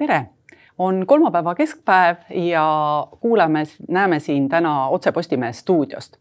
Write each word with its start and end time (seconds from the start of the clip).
tere, 0.00 0.26
on 0.78 1.06
kolmapäeva 1.06 1.54
keskpäev 1.54 2.16
ja 2.30 3.06
kuulame, 3.20 3.62
näeme 3.88 4.18
siin 4.18 4.48
täna 4.48 4.88
Otse 4.88 5.12
Postimehe 5.12 5.52
stuudiost. 5.52 6.16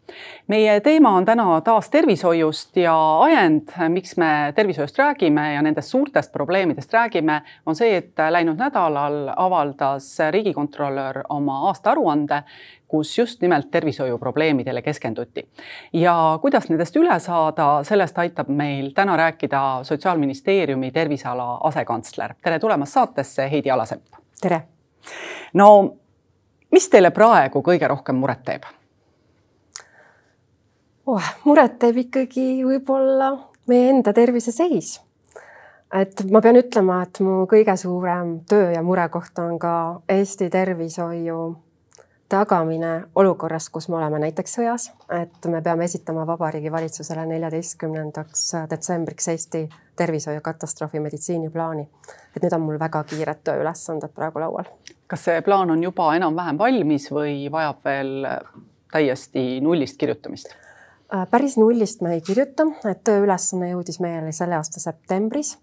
meie 0.47 0.79
teema 0.79 1.10
on 1.10 1.26
täna 1.26 1.62
taas 1.62 1.89
tervishoiust 1.89 2.78
ja 2.78 3.20
ajend, 3.21 3.72
miks 3.87 4.18
me 4.18 4.54
tervishoiust 4.55 5.00
räägime 5.00 5.54
ja 5.54 5.62
nendest 5.62 5.87
suurtest 5.87 6.31
probleemidest 6.31 6.94
räägime, 6.94 7.42
on 7.65 7.76
see, 7.76 7.96
et 7.97 8.19
läinud 8.29 8.60
nädalal 8.60 9.31
avaldas 9.36 10.18
riigikontrolör 10.32 11.23
oma 11.29 11.62
aastaaruande, 11.72 12.44
kus 12.90 13.17
just 13.17 13.42
nimelt 13.42 13.71
tervishoiuprobleemidele 13.71 14.81
keskenduti. 14.81 15.47
ja 15.94 16.40
kuidas 16.41 16.70
nendest 16.70 16.95
üle 16.95 17.20
saada, 17.20 17.84
sellest 17.84 18.17
aitab 18.17 18.49
meil 18.49 18.91
täna 18.95 19.17
rääkida 19.17 19.80
Sotsiaalministeeriumi 19.84 20.91
terviseala 20.91 21.58
asekantsler. 21.64 22.34
tere 22.44 22.59
tulemast 22.59 22.94
saatesse, 22.94 23.52
Heidi 23.52 23.72
Alasepp. 23.72 24.05
tere. 24.41 24.62
no 25.54 25.95
mis 26.72 26.90
teile 26.90 27.12
praegu 27.12 27.62
kõige 27.66 27.88
rohkem 27.88 28.16
muret 28.16 28.44
teeb 28.45 28.66
oh,? 31.06 31.30
muret 31.45 31.78
teeb 31.80 32.03
ikkagi 32.06 32.48
võib-olla 32.66 33.31
meie 33.70 33.94
enda 33.94 34.14
tervise 34.14 34.52
seis. 34.52 34.98
et 35.94 36.26
ma 36.31 36.42
pean 36.42 36.58
ütlema, 36.58 37.03
et 37.06 37.22
mu 37.26 37.45
kõige 37.50 37.78
suurem 37.78 38.40
töö 38.50 38.72
ja 38.73 38.84
murekoht 38.86 39.40
on 39.45 39.58
ka 39.59 39.73
Eesti 40.09 40.50
tervishoiu 40.50 41.42
tagamine 42.30 43.04
olukorras, 43.16 43.70
kus 43.70 43.90
me 43.90 43.98
oleme 43.98 44.20
näiteks 44.20 44.56
sõjas, 44.60 44.90
et 45.22 45.46
me 45.50 45.62
peame 45.66 45.88
esitama 45.90 46.28
Vabariigi 46.28 46.72
Valitsusele 46.72 47.26
neljateistkümnendaks 47.26 48.44
detsembriks 48.70 49.28
Eesti 49.34 49.64
tervishoiu 49.96 50.42
katastroofi 50.42 51.00
meditsiiniplaani. 51.00 51.88
et 52.36 52.44
nüüd 52.44 52.56
on 52.56 52.62
mul 52.62 52.80
väga 52.80 53.03
kiired 53.03 53.44
tööülesanded 53.44 54.14
praegu 54.16 54.40
laual. 54.40 54.70
kas 55.08 55.26
see 55.26 55.42
plaan 55.42 55.72
on 55.72 55.84
juba 55.84 56.14
enam-vähem 56.16 56.58
valmis 56.58 57.12
või 57.12 57.52
vajab 57.52 57.86
veel 57.86 58.28
täiesti 58.92 59.62
nullist 59.62 59.98
kirjutamist? 59.98 60.53
päris 61.31 61.58
nullist 61.58 62.02
me 62.02 62.14
ei 62.14 62.22
kirjuta, 62.22 62.68
et 62.86 63.03
tööülesanne 63.03 63.72
jõudis 63.72 64.00
meieni 64.00 64.34
selle 64.34 64.56
aasta 64.56 64.80
septembris 64.80 65.58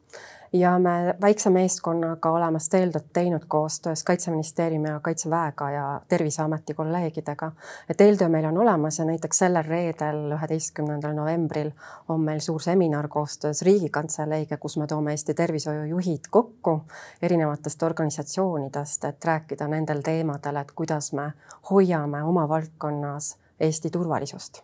ja 0.52 0.78
me 0.78 1.14
väikse 1.20 1.50
meeskonnaga 1.50 2.30
oleme 2.30 2.58
Steldot 2.58 3.06
teinud 3.12 3.42
koostöös 3.48 4.04
Kaitseministeeriumi 4.04 4.88
ja 4.88 5.00
Kaitseväega 5.00 5.70
ja 5.70 6.00
Terviseameti 6.08 6.74
kolleegidega. 6.74 7.52
et 7.90 8.00
eeltöö 8.00 8.28
meil 8.28 8.44
on 8.44 8.58
olemas 8.58 8.98
ja 8.98 9.04
näiteks 9.04 9.38
sellel 9.38 9.64
reedel, 9.64 10.32
üheteistkümnendal 10.32 11.14
novembril 11.14 11.70
on 12.08 12.20
meil 12.20 12.40
suur 12.40 12.60
seminar 12.60 13.08
koostöös 13.08 13.62
Riigikantseleiga, 13.62 14.56
kus 14.56 14.76
me 14.76 14.86
toome 14.86 15.10
Eesti 15.10 15.34
tervishoiujuhid 15.34 16.30
kokku 16.30 16.80
erinevatest 17.22 17.82
organisatsioonidest, 17.82 19.04
et 19.04 19.24
rääkida 19.24 19.68
nendel 19.68 20.00
teemadel, 20.00 20.56
et 20.56 20.72
kuidas 20.72 21.12
me 21.12 21.32
hoiame 21.70 22.22
oma 22.22 22.48
valdkonnas 22.48 23.36
Eesti 23.60 23.90
turvalisust 23.90 24.62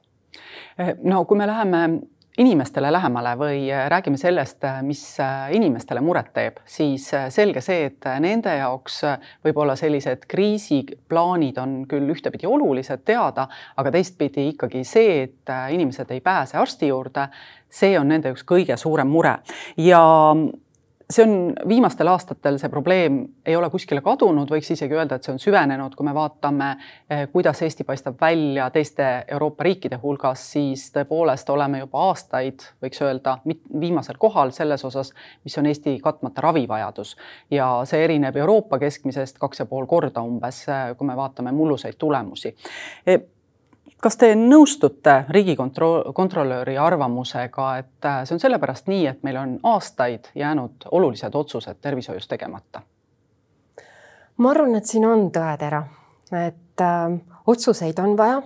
no 1.02 1.24
kui 1.24 1.36
me 1.38 1.46
läheme 1.46 1.78
inimestele 2.38 2.92
lähemale 2.92 3.34
või 3.38 3.66
äh, 3.72 3.86
räägime 3.90 4.16
sellest, 4.16 4.64
äh, 4.64 4.82
mis 4.82 5.02
äh, 5.20 5.52
inimestele 5.56 6.00
muret 6.00 6.32
teeb, 6.32 6.62
siis 6.64 7.10
selge 7.28 7.60
see, 7.60 7.84
et 7.90 8.08
nende 8.24 8.54
jaoks 8.56 9.02
võib-olla 9.44 9.76
sellised 9.76 10.24
kriisiplaanid 10.30 11.60
on 11.60 11.76
küll 11.88 12.08
ühtepidi 12.14 12.48
olulised 12.48 13.04
teada, 13.04 13.48
aga 13.76 13.92
teistpidi 13.92 14.48
ikkagi 14.54 14.84
see, 14.88 15.22
et 15.26 15.52
inimesed 15.74 16.10
ei 16.10 16.20
pääse 16.24 16.56
arsti 16.58 16.88
juurde, 16.88 17.28
see 17.68 17.98
on 18.00 18.08
nende 18.08 18.32
üks 18.32 18.46
kõige 18.48 18.76
suurem 18.80 19.12
mure. 19.12 19.38
Ja 19.76 20.02
see 21.12 21.24
on 21.24 21.52
viimastel 21.68 22.08
aastatel, 22.08 22.56
see 22.58 22.70
probleem 22.72 23.18
ei 23.46 23.56
ole 23.56 23.68
kuskile 23.70 24.00
kadunud, 24.04 24.50
võiks 24.50 24.70
isegi 24.74 24.96
öelda, 24.96 25.18
et 25.18 25.26
see 25.26 25.34
on 25.34 25.40
süvenenud, 25.42 25.94
kui 25.98 26.06
me 26.06 26.14
vaatame, 26.16 26.70
eh, 27.10 27.24
kuidas 27.32 27.62
Eesti 27.62 27.84
paistab 27.84 28.20
välja 28.20 28.68
teiste 28.70 29.08
Euroopa 29.28 29.66
riikide 29.66 29.98
hulgas, 30.02 30.44
siis 30.54 30.88
tõepoolest 30.94 31.50
oleme 31.52 31.82
juba 31.82 32.06
aastaid, 32.08 32.64
võiks 32.82 33.02
öelda, 33.04 33.38
viimasel 33.80 34.18
kohal 34.18 34.54
selles 34.56 34.84
osas, 34.88 35.12
mis 35.44 35.58
on 35.58 35.68
Eesti 35.70 35.98
katmata 36.02 36.44
ravivajadus. 36.48 37.16
ja 37.50 37.82
see 37.84 38.04
erineb 38.04 38.36
Euroopa 38.36 38.78
keskmisest 38.78 39.38
kaks 39.38 39.58
ja 39.58 39.66
pool 39.66 39.86
korda 39.86 40.22
umbes, 40.22 40.64
eh, 40.68 40.96
kui 40.96 41.06
me 41.06 41.16
vaatame 41.16 41.52
mulluseid 41.52 41.98
tulemusi 41.98 42.56
eh, 43.06 43.20
kas 44.02 44.18
te 44.18 44.32
nõustute 44.34 45.14
riigikontrolöri 45.30 46.74
arvamusega, 46.78 47.66
et 47.78 48.08
äh, 48.08 48.22
see 48.26 48.36
on 48.36 48.42
sellepärast 48.42 48.90
nii, 48.90 49.04
et 49.06 49.22
meil 49.26 49.38
on 49.38 49.52
aastaid 49.74 50.32
jäänud 50.38 50.88
olulised 50.90 51.34
otsused 51.34 51.78
tervishoius 51.80 52.28
tegemata? 52.28 52.82
ma 54.42 54.50
arvan, 54.50 54.74
et 54.74 54.88
siin 54.88 55.04
on 55.06 55.28
tõetera, 55.30 55.84
et 56.34 56.82
äh, 56.82 57.14
otsuseid 57.46 57.98
on 58.02 58.16
vaja, 58.18 58.40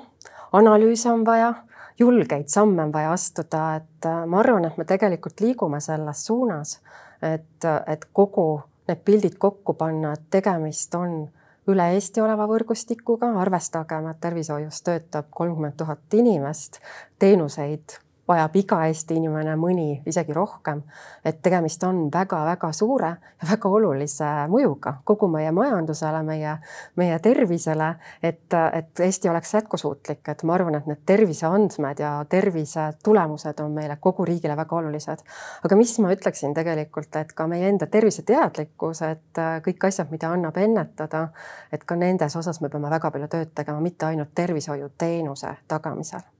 analüüse 0.52 1.08
on 1.10 1.24
vaja, 1.24 1.54
julgeid 1.98 2.50
samme 2.52 2.82
on 2.82 2.92
vaja 2.92 3.14
astuda, 3.16 3.62
et 3.80 4.08
äh, 4.10 4.24
ma 4.28 4.42
arvan, 4.42 4.68
et 4.68 4.76
me 4.76 4.84
tegelikult 4.84 5.40
liigume 5.40 5.80
selles 5.80 6.26
suunas, 6.26 6.80
et, 7.22 7.64
et 7.86 8.08
kogu 8.12 8.60
need 8.88 9.00
pildid 9.08 9.38
kokku 9.40 9.74
panna, 9.74 10.12
et 10.12 10.28
tegemist 10.30 10.94
on 10.94 11.22
üle 11.70 11.90
Eesti 11.94 12.22
oleva 12.22 12.46
võrgustikuga, 12.50 13.32
arvestagem, 13.42 14.08
et 14.10 14.20
tervishoius 14.22 14.82
töötab 14.86 15.30
kolmkümmend 15.30 15.76
tuhat 15.80 16.14
inimest, 16.14 16.80
teenuseid 17.18 17.98
vajab 18.28 18.56
iga 18.58 18.78
Eesti 18.86 19.16
inimene 19.20 19.54
mõni, 19.58 20.02
isegi 20.06 20.34
rohkem. 20.34 20.82
et 21.24 21.42
tegemist 21.42 21.82
on 21.84 22.08
väga-väga 22.12 22.72
suure 22.72 23.08
ja 23.42 23.48
väga 23.50 23.68
olulise 23.68 24.28
mõjuga 24.48 24.94
kogu 25.04 25.28
meie 25.28 25.50
majandusele, 25.52 26.22
meie, 26.22 26.56
meie 26.96 27.18
tervisele, 27.18 27.94
et, 28.22 28.54
et 28.72 29.00
Eesti 29.00 29.28
oleks 29.28 29.54
jätkusuutlik, 29.54 30.28
et 30.28 30.42
ma 30.42 30.54
arvan, 30.54 30.74
et 30.74 30.86
need 30.86 31.02
terviseandmed 31.06 32.02
ja 32.02 32.12
tervise 32.28 32.92
tulemused 33.04 33.60
on 33.60 33.74
meile 33.74 33.96
kogu 34.00 34.24
riigile 34.24 34.56
väga 34.56 34.76
olulised. 34.76 35.24
aga 35.64 35.76
mis 35.76 35.98
ma 35.98 36.12
ütleksin 36.14 36.54
tegelikult, 36.54 37.16
et 37.16 37.32
ka 37.32 37.46
meie 37.46 37.68
enda 37.68 37.86
terviseteadlikkus, 37.86 39.02
et 39.02 39.42
kõik 39.66 39.88
asjad, 39.88 40.10
mida 40.10 40.30
annab 40.30 40.56
ennetada, 40.56 41.28
et 41.72 41.84
ka 41.84 41.96
nendes 41.96 42.36
osas 42.36 42.60
me 42.60 42.68
peame 42.68 42.90
väga 42.90 43.10
palju 43.10 43.28
tööd 43.28 43.54
tegema, 43.54 43.80
mitte 43.80 44.06
ainult 44.06 44.34
tervishoiuteenuse 44.34 45.56
tagamisel 45.68 46.35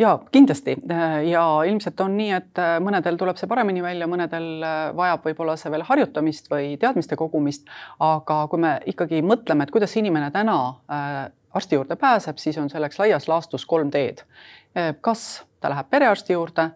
ja 0.00 0.18
kindlasti 0.32 0.76
ja 1.30 1.42
ilmselt 1.66 2.00
on 2.00 2.16
nii, 2.16 2.30
et 2.36 2.60
äh, 2.60 2.76
mõnedel 2.82 3.18
tuleb 3.20 3.38
see 3.38 3.48
paremini 3.50 3.82
välja, 3.84 4.08
mõnedel 4.10 4.48
äh, 4.64 4.78
vajab 4.96 5.26
võib-olla 5.28 5.56
see 5.60 5.72
veel 5.72 5.84
harjutamist 5.88 6.48
või 6.52 6.74
teadmiste 6.80 7.18
kogumist. 7.20 7.68
aga 8.00 8.40
kui 8.50 8.62
me 8.62 8.74
ikkagi 8.90 9.20
mõtleme, 9.26 9.66
et 9.66 9.74
kuidas 9.74 9.96
inimene 10.00 10.30
täna 10.34 10.56
äh, 10.90 11.20
arsti 11.54 11.76
juurde 11.76 11.96
pääseb, 12.00 12.38
siis 12.38 12.58
on 12.58 12.70
selleks 12.70 12.98
laias 12.98 13.28
laastus 13.28 13.66
kolm 13.66 13.90
teed. 13.90 14.22
kas 15.00 15.42
ta 15.60 15.68
läheb 15.72 15.88
perearsti 15.90 16.32
juurde, 16.32 16.68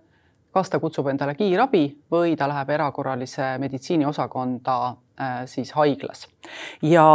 kas 0.50 0.70
ta 0.70 0.80
kutsub 0.82 1.06
endale 1.12 1.36
kiirabi 1.38 1.84
või 2.10 2.34
ta 2.36 2.48
läheb 2.50 2.72
erakorralise 2.74 3.52
meditsiini 3.62 4.06
osakonda 4.06 4.96
siis 5.46 5.70
haiglas 5.78 6.26
ja 6.82 7.06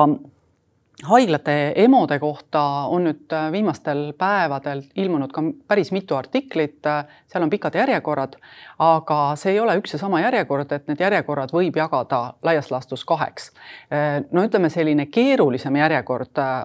haiglate 1.07 1.73
EMO-de 1.75 2.19
kohta 2.19 2.61
on 2.91 3.05
nüüd 3.07 3.33
äh, 3.33 3.47
viimastel 3.51 4.11
päevadel 4.19 4.83
ilmunud 4.99 5.31
ka 5.31 5.43
päris 5.67 5.93
mitu 5.95 6.15
artiklit, 6.15 6.83
seal 7.27 7.45
on 7.45 7.49
pikad 7.49 7.77
järjekorrad, 7.79 8.35
aga 8.83 9.19
see 9.39 9.55
ei 9.55 9.61
ole 9.63 9.77
üks 9.79 9.95
ja 9.95 10.01
sama 10.01 10.21
järjekord, 10.25 10.71
et 10.75 10.87
need 10.91 10.99
järjekorrad 10.99 11.53
võib 11.55 11.79
jagada 11.79 12.21
laias 12.43 12.71
laastus 12.71 13.05
kaheks. 13.07 13.51
Äh, 13.93 14.21
no 14.31 14.43
ütleme, 14.43 14.71
selline 14.73 15.07
keerulisem 15.11 15.79
järjekord 15.79 16.43
äh, 16.43 16.63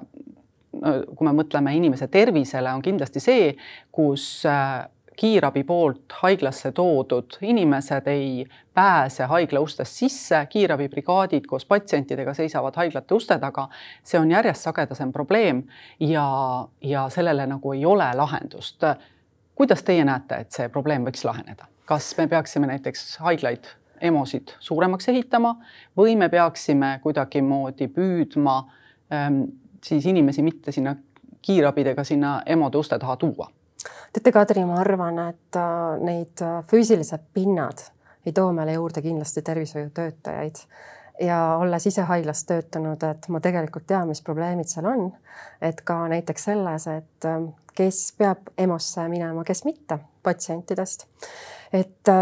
kui 1.14 1.28
me 1.28 1.34
mõtleme 1.36 1.76
inimese 1.76 2.08
tervisele, 2.10 2.72
on 2.74 2.82
kindlasti 2.82 3.22
see, 3.22 3.52
kus 3.94 4.44
kiirabi 5.16 5.64
poolt 5.64 6.12
haiglasse 6.22 6.72
toodud 6.72 7.38
inimesed 7.42 8.06
ei 8.06 8.46
pääse 8.74 9.24
haigla 9.24 9.60
ustest 9.60 9.92
sisse, 9.92 10.46
kiirabibrigaadid 10.50 11.46
koos 11.46 11.66
patsientidega 11.66 12.34
seisavad 12.34 12.76
haiglate 12.76 13.14
uste 13.14 13.38
taga. 13.38 13.68
see 14.02 14.20
on 14.20 14.30
järjest 14.30 14.62
sagedasem 14.62 15.12
probleem 15.12 15.62
ja, 16.00 16.26
ja 16.80 17.08
sellele 17.08 17.46
nagu 17.46 17.72
ei 17.72 17.86
ole 17.86 18.14
lahendust. 18.14 18.82
kuidas 19.54 19.82
teie 19.82 20.04
näete, 20.04 20.34
et 20.34 20.50
see 20.50 20.68
probleem 20.68 21.04
võiks 21.04 21.24
laheneda, 21.24 21.66
kas 21.84 22.16
me 22.18 22.26
peaksime 22.28 22.66
näiteks 22.66 23.18
haiglaid, 23.18 23.66
EMO-sid 24.00 24.56
suuremaks 24.60 25.08
ehitama 25.08 25.54
või 25.96 26.16
me 26.16 26.28
peaksime 26.28 26.98
kuidagimoodi 27.02 27.88
püüdma 27.88 28.56
ähm, 29.12 29.42
siis 29.84 30.06
inimesi 30.06 30.42
mitte 30.42 30.72
sinna 30.72 30.96
kiirabidega 31.42 32.04
sinna 32.04 32.40
EMO-de 32.46 32.78
uste 32.78 32.98
taha 32.98 33.16
tuua 33.16 33.48
teate, 34.14 34.32
Kadri, 34.32 34.64
ma 34.64 34.78
arvan, 34.80 35.18
et 35.28 35.58
äh, 35.58 36.00
neid 36.04 36.42
äh, 36.42 36.60
füüsilised 36.70 37.30
pinnad 37.34 37.82
ei 38.26 38.32
too 38.32 38.52
meile 38.56 38.72
juurde 38.72 39.02
kindlasti 39.04 39.42
tervishoiutöötajaid 39.42 40.60
ja 41.20 41.56
olles 41.60 41.86
ise 41.86 42.02
haiglas 42.08 42.44
töötanud, 42.48 43.02
et 43.10 43.28
ma 43.28 43.40
tegelikult 43.40 43.86
tean, 43.86 44.08
mis 44.08 44.22
probleemid 44.22 44.70
seal 44.70 44.88
on. 44.90 45.12
et 45.62 45.80
ka 45.80 46.06
näiteks 46.08 46.50
selles, 46.50 46.86
et 46.86 47.28
äh, 47.28 47.42
kes 47.74 48.04
peab 48.18 48.54
EMO-sse 48.58 49.08
minema, 49.08 49.44
kes 49.44 49.64
mitte 49.64 49.98
patsientidest. 50.22 51.06
et 51.72 52.14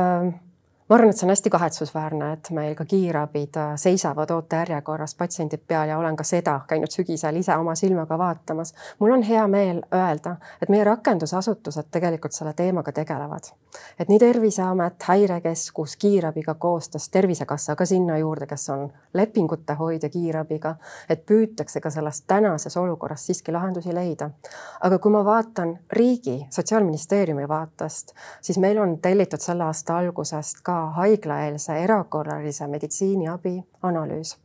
ma 0.93 0.97
arvan, 0.97 1.11
et 1.11 1.17
see 1.17 1.25
on 1.25 1.31
hästi 1.33 1.51
kahetsusväärne, 1.51 2.27
et 2.33 2.49
meil 2.53 2.75
ka 2.77 2.85
kiirabid 2.85 3.57
äh, 3.57 3.71
seisavad 3.81 4.31
ootejärjekorras 4.31 5.15
patsiendid 5.17 5.63
peal 5.69 5.89
ja 5.89 5.97
olen 5.99 6.17
ka 6.17 6.25
seda 6.29 6.59
käinud 6.69 6.93
sügisel 6.93 7.39
ise 7.41 7.55
oma 7.57 7.73
silmaga 7.75 8.19
vaatamas. 8.19 8.75
mul 8.99 9.15
on 9.15 9.23
hea 9.23 9.47
meel 9.49 9.81
öelda, 9.95 10.35
et 10.63 10.69
meie 10.69 10.85
rakendusasutused 10.85 11.89
tegelikult 11.91 12.37
selle 12.37 12.53
teemaga 12.53 12.93
tegelevad. 12.93 13.49
et 13.99 14.09
nii 14.09 14.19
Terviseamet, 14.19 15.03
Häirekeskus, 15.09 15.97
kiirabiga 15.97 16.55
koostöös, 16.55 17.09
Tervisekassa 17.09 17.77
ka 17.77 17.87
sinna 17.87 18.19
juurde, 18.19 18.47
kes 18.47 18.69
on 18.71 18.93
lepingute 19.15 19.75
hoidja 19.75 20.09
kiirabiga, 20.09 20.75
et 21.09 21.25
püütakse 21.27 21.81
ka 21.81 21.91
selles 21.91 22.21
tänases 22.27 22.77
olukorras 22.77 23.27
siiski 23.27 23.53
lahendusi 23.53 23.95
leida. 23.95 24.31
aga 24.81 24.99
kui 24.99 25.13
ma 25.13 25.25
vaatan 25.25 25.79
riigi, 25.93 26.47
Sotsiaalministeeriumi 26.51 27.49
vaatest, 27.49 28.13
siis 28.41 28.59
meil 28.59 28.79
on 28.79 28.99
tellitud 28.99 29.41
selle 29.41 29.65
aasta 29.65 29.97
algusest 29.97 30.61
ka 30.63 30.82
haiglaeelse 30.97 31.77
erakorralise 31.85 32.67
meditsiiniabi 32.67 33.55
analüüs. 33.83 34.37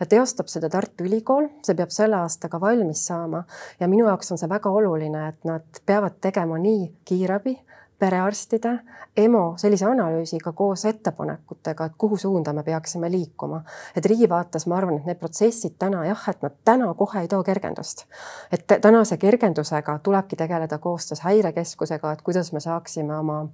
Ja 0.00 0.06
teostab 0.06 0.50
seda 0.52 0.70
Tartu 0.72 1.04
Ülikool, 1.04 1.48
see 1.62 1.76
peab 1.78 1.94
selle 1.94 2.20
aastaga 2.20 2.60
valmis 2.60 3.06
saama. 3.06 3.44
Ja 3.80 3.88
minu 3.88 4.06
jaoks 4.06 4.32
on 4.32 4.40
see 4.40 4.50
väga 4.50 4.70
oluline, 4.70 5.28
et 5.28 5.48
nad 5.48 5.82
peavad 5.86 6.20
tegema 6.20 6.58
nii 6.58 6.90
kiirabi 7.04 7.56
perearstide, 7.98 8.78
EMO 9.16 9.54
sellise 9.56 9.86
analüüsiga 9.88 10.52
koos 10.52 10.84
ettepanekutega, 10.84 11.84
et 11.84 11.92
kuhu 11.98 12.16
suunda 12.16 12.52
me 12.52 12.62
peaksime 12.62 13.10
liikuma. 13.10 13.62
et 13.96 14.06
riigi 14.06 14.28
vaates 14.28 14.66
ma 14.66 14.76
arvan, 14.76 14.98
et 14.98 15.06
need 15.06 15.18
protsessid 15.18 15.78
täna 15.78 16.04
jah, 16.04 16.28
et 16.28 16.42
nad 16.42 16.52
täna 16.64 16.92
kohe 16.94 17.20
ei 17.20 17.28
too 17.28 17.42
kergendust. 17.42 18.04
et 18.52 18.66
tänase 18.80 19.16
kergendusega 19.16 19.98
tulebki 20.02 20.36
tegeleda 20.36 20.78
koostöös 20.78 21.20
häirekeskusega, 21.20 22.12
et 22.12 22.22
kuidas 22.22 22.52
me 22.52 22.60
saaksime 22.60 23.18
oma 23.18 23.48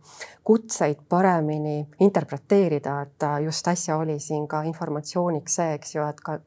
kutseid 0.44 0.98
paremini 1.08 1.86
interpreteerida, 2.00 3.00
et 3.02 3.44
just 3.44 3.68
äsja 3.68 3.96
oli 3.96 4.18
siin 4.18 4.48
ka 4.48 4.62
informatsiooniks 4.62 5.54
see, 5.54 5.74
eks 5.74 5.94
ju, 5.94 6.02
et 6.08 6.20
ka 6.20 6.38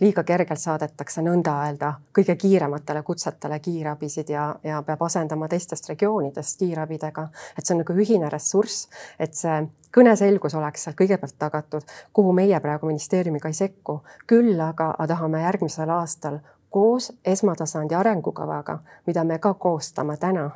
liiga 0.00 0.22
kergelt 0.24 0.60
saadetakse 0.60 1.22
nõnda 1.22 1.54
öelda 1.64 1.92
kõige 2.18 2.34
kiirematele 2.36 3.02
kutsetele 3.02 3.58
kiirabisid 3.58 4.30
ja, 4.30 4.54
ja 4.64 4.82
peab 4.82 5.02
asendama 5.02 5.48
teistest 5.48 5.88
regioonidest 5.88 6.58
kiirabidega 6.58 7.27
et 7.58 7.66
see 7.66 7.74
on 7.74 7.82
nagu 7.82 7.96
ühine 7.96 8.30
ressurss, 8.32 8.88
et 9.18 9.34
see 9.34 9.68
kõneselgus 9.94 10.54
oleks 10.58 10.84
seal 10.84 10.96
kõigepealt 10.98 11.38
tagatud, 11.38 11.86
kuhu 12.12 12.32
meie 12.36 12.60
praegu 12.60 12.86
ministeeriumiga 12.86 13.48
ei 13.48 13.56
sekku. 13.56 14.02
küll 14.26 14.60
aga 14.60 14.94
tahame 15.08 15.42
järgmisel 15.42 15.90
aastal 15.90 16.38
koos 16.70 17.12
esmatasandi 17.24 17.94
arengukavaga, 17.94 18.78
mida 19.06 19.24
me 19.24 19.38
ka 19.38 19.54
koostame 19.54 20.16
täna, 20.16 20.50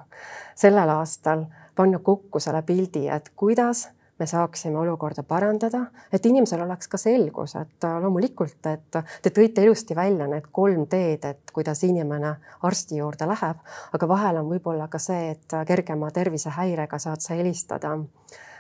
sellel 0.54 0.88
aastal 0.88 1.46
panna 1.74 1.98
kokku 1.98 2.40
selle 2.40 2.62
pildi, 2.62 3.08
et 3.08 3.32
kuidas 3.36 3.88
me 4.18 4.26
saaksime 4.26 4.78
olukorda 4.78 5.22
parandada, 5.26 5.86
et 6.12 6.26
inimesel 6.26 6.62
oleks 6.62 6.88
ka 6.88 7.00
selgus, 7.00 7.56
et 7.58 7.88
loomulikult, 8.02 8.66
et 8.70 9.00
te 9.22 9.32
tõite 9.34 9.64
ilusti 9.64 9.96
välja 9.96 10.28
need 10.30 10.46
kolm 10.52 10.86
teed, 10.86 11.24
et 11.24 11.52
kuidas 11.54 11.82
inimene 11.88 12.36
arsti 12.68 13.00
juurde 13.00 13.26
läheb, 13.26 13.60
aga 13.92 14.08
vahel 14.08 14.42
on 14.42 14.52
võib-olla 14.52 14.88
ka 14.92 15.00
see, 15.02 15.32
et 15.34 15.58
kergema 15.66 16.10
tervisehäirega 16.14 16.98
saad 17.02 17.24
sa 17.24 17.34
helistada 17.38 17.96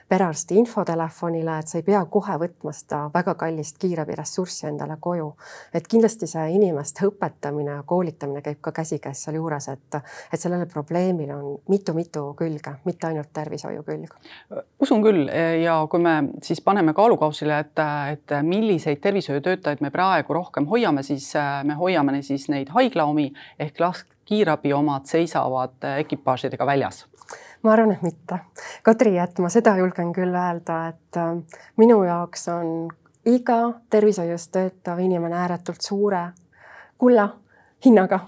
perearsti 0.08 0.56
infotelefonile, 0.60 1.58
et 1.58 1.68
sa 1.68 1.78
ei 1.78 1.86
pea 1.86 2.02
kohe 2.10 2.36
võtma 2.40 2.72
seda 2.76 3.02
väga 3.14 3.34
kallist 3.40 3.78
kiirabiressurssi 3.82 4.66
endale 4.68 4.96
koju. 5.00 5.32
et 5.74 5.86
kindlasti 5.88 6.26
see 6.26 6.50
inimeste 6.56 7.06
õpetamine 7.06 7.76
ja 7.76 7.82
koolitamine 7.86 8.42
käib 8.42 8.60
ka 8.60 8.72
käsikäes 8.72 9.24
sealjuures, 9.24 9.68
et, 9.68 9.98
et 10.32 10.40
sellele 10.40 10.66
probleemile 10.66 11.34
on 11.34 11.58
mitu-mitu 11.68 12.34
külge, 12.38 12.74
mitte 12.84 13.06
ainult 13.06 13.32
tervishoiu 13.32 13.82
külg. 13.82 14.14
usun 14.80 15.02
küll 15.02 15.28
ja 15.62 15.78
kui 15.90 16.00
me 16.00 16.16
siis 16.42 16.60
paneme 16.60 16.94
kaalukausile, 16.94 17.58
et, 17.58 17.84
et 18.12 18.38
milliseid 18.42 19.00
tervishoiutöötajaid 19.00 19.80
me 19.80 19.90
praegu 19.90 20.34
rohkem 20.34 20.66
hoiame, 20.66 21.02
siis 21.02 21.32
me 21.64 21.74
hoiame 21.78 22.22
siis 22.22 22.48
neid 22.52 22.68
haigla 22.74 23.04
omi 23.04 23.32
ehk 23.58 23.80
las 23.80 24.04
kiirabi 24.24 24.72
omad 24.72 25.08
seisavad 25.10 25.82
ekipaažidega 25.98 26.66
väljas 26.66 27.06
ma 27.62 27.72
arvan, 27.72 27.92
et 27.92 28.02
mitte. 28.02 28.38
Kadri, 28.82 29.16
et 29.18 29.38
ma 29.38 29.48
seda 29.52 29.76
julgen 29.78 30.12
küll 30.12 30.34
öelda, 30.34 30.88
et 30.88 31.16
äh, 31.20 31.60
minu 31.76 32.02
jaoks 32.04 32.48
on 32.48 32.72
iga 33.26 33.58
tervishoius 33.90 34.48
töötav 34.48 34.98
inimene 34.98 35.36
ääretult 35.38 35.80
suure 35.80 36.30
kulla 36.98 37.28
hinnaga 37.84 38.18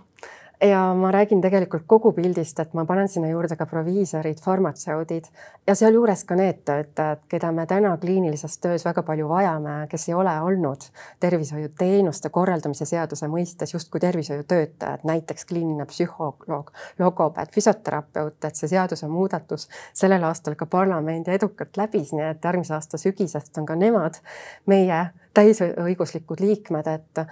ja 0.68 0.94
ma 0.94 1.10
räägin 1.12 1.40
tegelikult 1.40 1.82
kogu 1.86 2.12
pildist, 2.12 2.60
et 2.60 2.72
ma 2.74 2.84
panen 2.88 3.08
sinna 3.08 3.28
juurde 3.28 3.56
ka 3.56 3.66
proviisorid, 3.66 4.40
farmatseudid 4.40 5.26
ja 5.66 5.74
sealjuures 5.76 6.24
ka 6.24 6.36
need 6.38 6.62
töötajad, 6.64 7.24
keda 7.28 7.50
me 7.52 7.66
täna 7.68 7.96
kliinilises 8.00 8.56
töös 8.62 8.84
väga 8.86 9.02
palju 9.02 9.28
vajame, 9.28 9.74
kes 9.90 10.08
ei 10.08 10.14
ole 10.14 10.34
olnud 10.40 10.86
tervishoiuteenuste 11.20 12.30
korraldamise 12.32 12.88
seaduse 12.88 13.28
mõistes 13.28 13.74
justkui 13.74 14.00
tervishoiutöötajad, 14.00 15.04
näiteks 15.04 15.44
kliiniline 15.50 15.86
psühholoog, 15.90 16.72
logopeed, 16.98 17.52
füsioterapeut, 17.54 18.38
et 18.44 18.56
see 18.56 18.72
seadusemuudatus 18.72 19.68
sellel 19.92 20.24
aastal 20.24 20.56
ka 20.56 20.66
parlamendi 20.66 21.34
edukalt 21.36 21.76
läbis, 21.76 22.14
nii 22.16 22.30
et 22.30 22.44
järgmise 22.44 22.78
aasta 22.78 23.00
sügisest 23.00 23.60
on 23.60 23.68
ka 23.68 23.76
nemad 23.76 24.20
meie 24.70 25.06
täisõiguslikud 25.34 26.40
liikmed, 26.40 26.88
et 26.88 27.24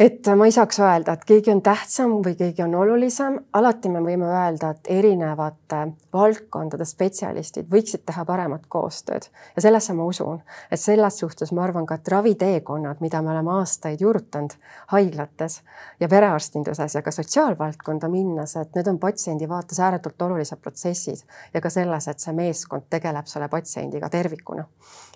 et 0.00 0.28
ma 0.36 0.46
ei 0.48 0.52
saaks 0.54 0.78
öelda, 0.80 1.12
et 1.12 1.24
keegi 1.28 1.50
on 1.52 1.58
tähtsam 1.60 2.14
või 2.24 2.32
keegi 2.38 2.62
on 2.64 2.72
olulisem, 2.80 3.34
alati 3.52 3.90
me 3.92 4.00
võime 4.00 4.30
öelda, 4.30 4.70
et 4.72 4.88
erinevate 4.88 5.80
valdkondade 6.16 6.86
spetsialistid 6.88 7.68
võiksid 7.68 8.06
teha 8.08 8.24
paremat 8.24 8.64
koostööd. 8.72 9.28
Ja 9.56 9.64
sellesse 9.66 9.92
ma 9.98 10.06
usun, 10.08 10.40
et 10.72 10.80
selles 10.80 11.20
suhtes 11.20 11.52
ma 11.52 11.66
arvan 11.66 11.84
ka, 11.86 11.98
et 12.00 12.08
raviteekonnad, 12.14 13.02
mida 13.04 13.20
me 13.20 13.34
oleme 13.34 13.52
aastaid 13.58 14.00
juurutanud 14.00 14.56
haiglates 14.94 15.58
ja 16.00 16.08
perearstinduses 16.08 16.96
ja 16.96 17.04
ka 17.04 17.12
sotsiaalvaldkonda 17.12 18.08
minnes, 18.08 18.56
et 18.56 18.80
need 18.80 18.88
on 18.88 18.98
patsiendi 19.04 19.48
vaates 19.52 19.82
ääretult 19.84 20.22
olulised 20.30 20.64
protsessid 20.64 21.26
ja 21.52 21.60
ka 21.60 21.68
selles, 21.68 22.08
et 22.08 22.24
see 22.24 22.32
meeskond 22.40 22.88
tegeleb 22.88 23.28
selle 23.28 23.52
patsiendiga 23.52 24.08
tervikuna. 24.08 24.64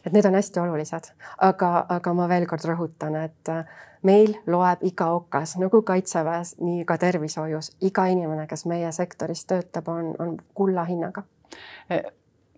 et 0.04 0.12
need 0.12 0.26
on 0.28 0.34
hästi 0.36 0.60
olulised, 0.60 1.06
aga, 1.40 1.86
aga 1.88 2.12
ma 2.12 2.28
veel 2.28 2.44
kord 2.46 2.68
rõhutan, 2.68 3.16
et 3.24 3.48
meil 4.04 4.34
loeb 4.46 4.84
iga 4.86 5.10
okas 5.16 5.56
nagu 5.60 5.82
kaitseväes, 5.82 6.56
nii 6.60 6.84
ka 6.88 6.98
tervishoius, 7.00 7.72
iga 7.82 8.06
inimene, 8.12 8.46
kes 8.50 8.66
meie 8.70 8.92
sektoris 8.92 9.46
töötab, 9.50 9.88
on, 9.88 10.12
on 10.18 10.36
kulla 10.54 10.84
hinnaga. 10.88 11.24
E 11.90 12.02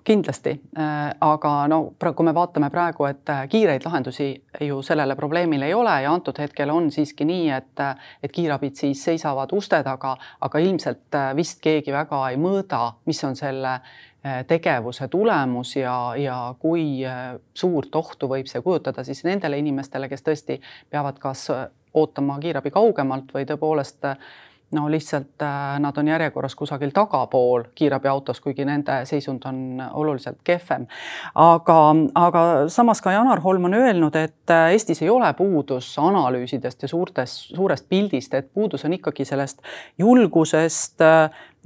kindlasti, 0.06 0.50
äh, 0.78 1.14
aga 1.20 1.52
no 1.69 1.81
kui 1.98 2.26
me 2.26 2.34
vaatame 2.34 2.70
praegu, 2.70 3.09
et 3.09 3.28
äh, 3.32 3.42
kiireid 3.50 3.82
lahendusi 3.85 4.28
ju 4.62 4.78
sellele 4.87 5.16
probleemile 5.18 5.66
ei 5.66 5.75
ole 5.75 5.97
ja 6.04 6.12
antud 6.12 6.38
hetkel 6.38 6.70
on 6.70 6.90
siiski 6.94 7.26
nii, 7.26 7.49
et 7.50 7.82
et 8.23 8.32
kiirabid 8.32 8.78
siis 8.78 9.02
seisavad 9.04 9.50
uste 9.52 9.82
taga, 9.82 10.14
aga 10.40 10.62
ilmselt 10.62 11.18
vist 11.37 11.59
keegi 11.64 11.92
väga 11.92 12.23
ei 12.30 12.38
mõõda, 12.38 12.92
mis 13.06 13.25
on 13.26 13.35
selle 13.37 13.80
tegevuse 14.47 15.09
tulemus 15.09 15.76
ja, 15.76 15.97
ja 16.16 16.54
kui 16.59 17.04
äh, 17.06 17.37
suurt 17.54 17.95
ohtu 17.95 18.30
võib 18.30 18.49
see 18.50 18.62
kujutada 18.64 19.04
siis 19.04 19.25
nendele 19.26 19.59
inimestele, 19.62 20.09
kes 20.09 20.25
tõesti 20.26 20.61
peavad 20.90 21.21
kas 21.23 21.49
äh, 21.54 21.68
ootama 21.97 22.40
kiirabi 22.42 22.73
kaugemalt 22.75 23.33
või 23.35 23.47
tõepoolest 23.49 24.04
no 24.75 24.88
lihtsalt 24.90 25.42
nad 25.78 25.99
on 25.99 26.09
järjekorras 26.09 26.56
kusagil 26.59 26.90
tagapool 26.90 27.68
kiirabiautos, 27.75 28.40
kuigi 28.42 28.64
nende 28.66 28.99
seisund 29.06 29.45
on 29.47 29.83
oluliselt 29.92 30.40
kehvem. 30.45 30.87
aga, 31.35 31.78
aga 32.14 32.42
samas 32.68 33.00
ka 33.02 33.12
Janar 33.14 33.40
Holm 33.40 33.64
on 33.71 33.78
öelnud, 33.78 34.16
et 34.18 34.54
Eestis 34.73 35.02
ei 35.02 35.11
ole 35.11 35.33
puudus 35.38 35.92
analüüsidest 36.02 36.83
ja 36.83 36.88
suurtest, 36.88 37.54
suurest 37.54 37.88
pildist, 37.88 38.35
et 38.35 38.52
puudus 38.52 38.85
on 38.85 38.99
ikkagi 38.99 39.25
sellest 39.25 39.62
julgusest 39.99 41.06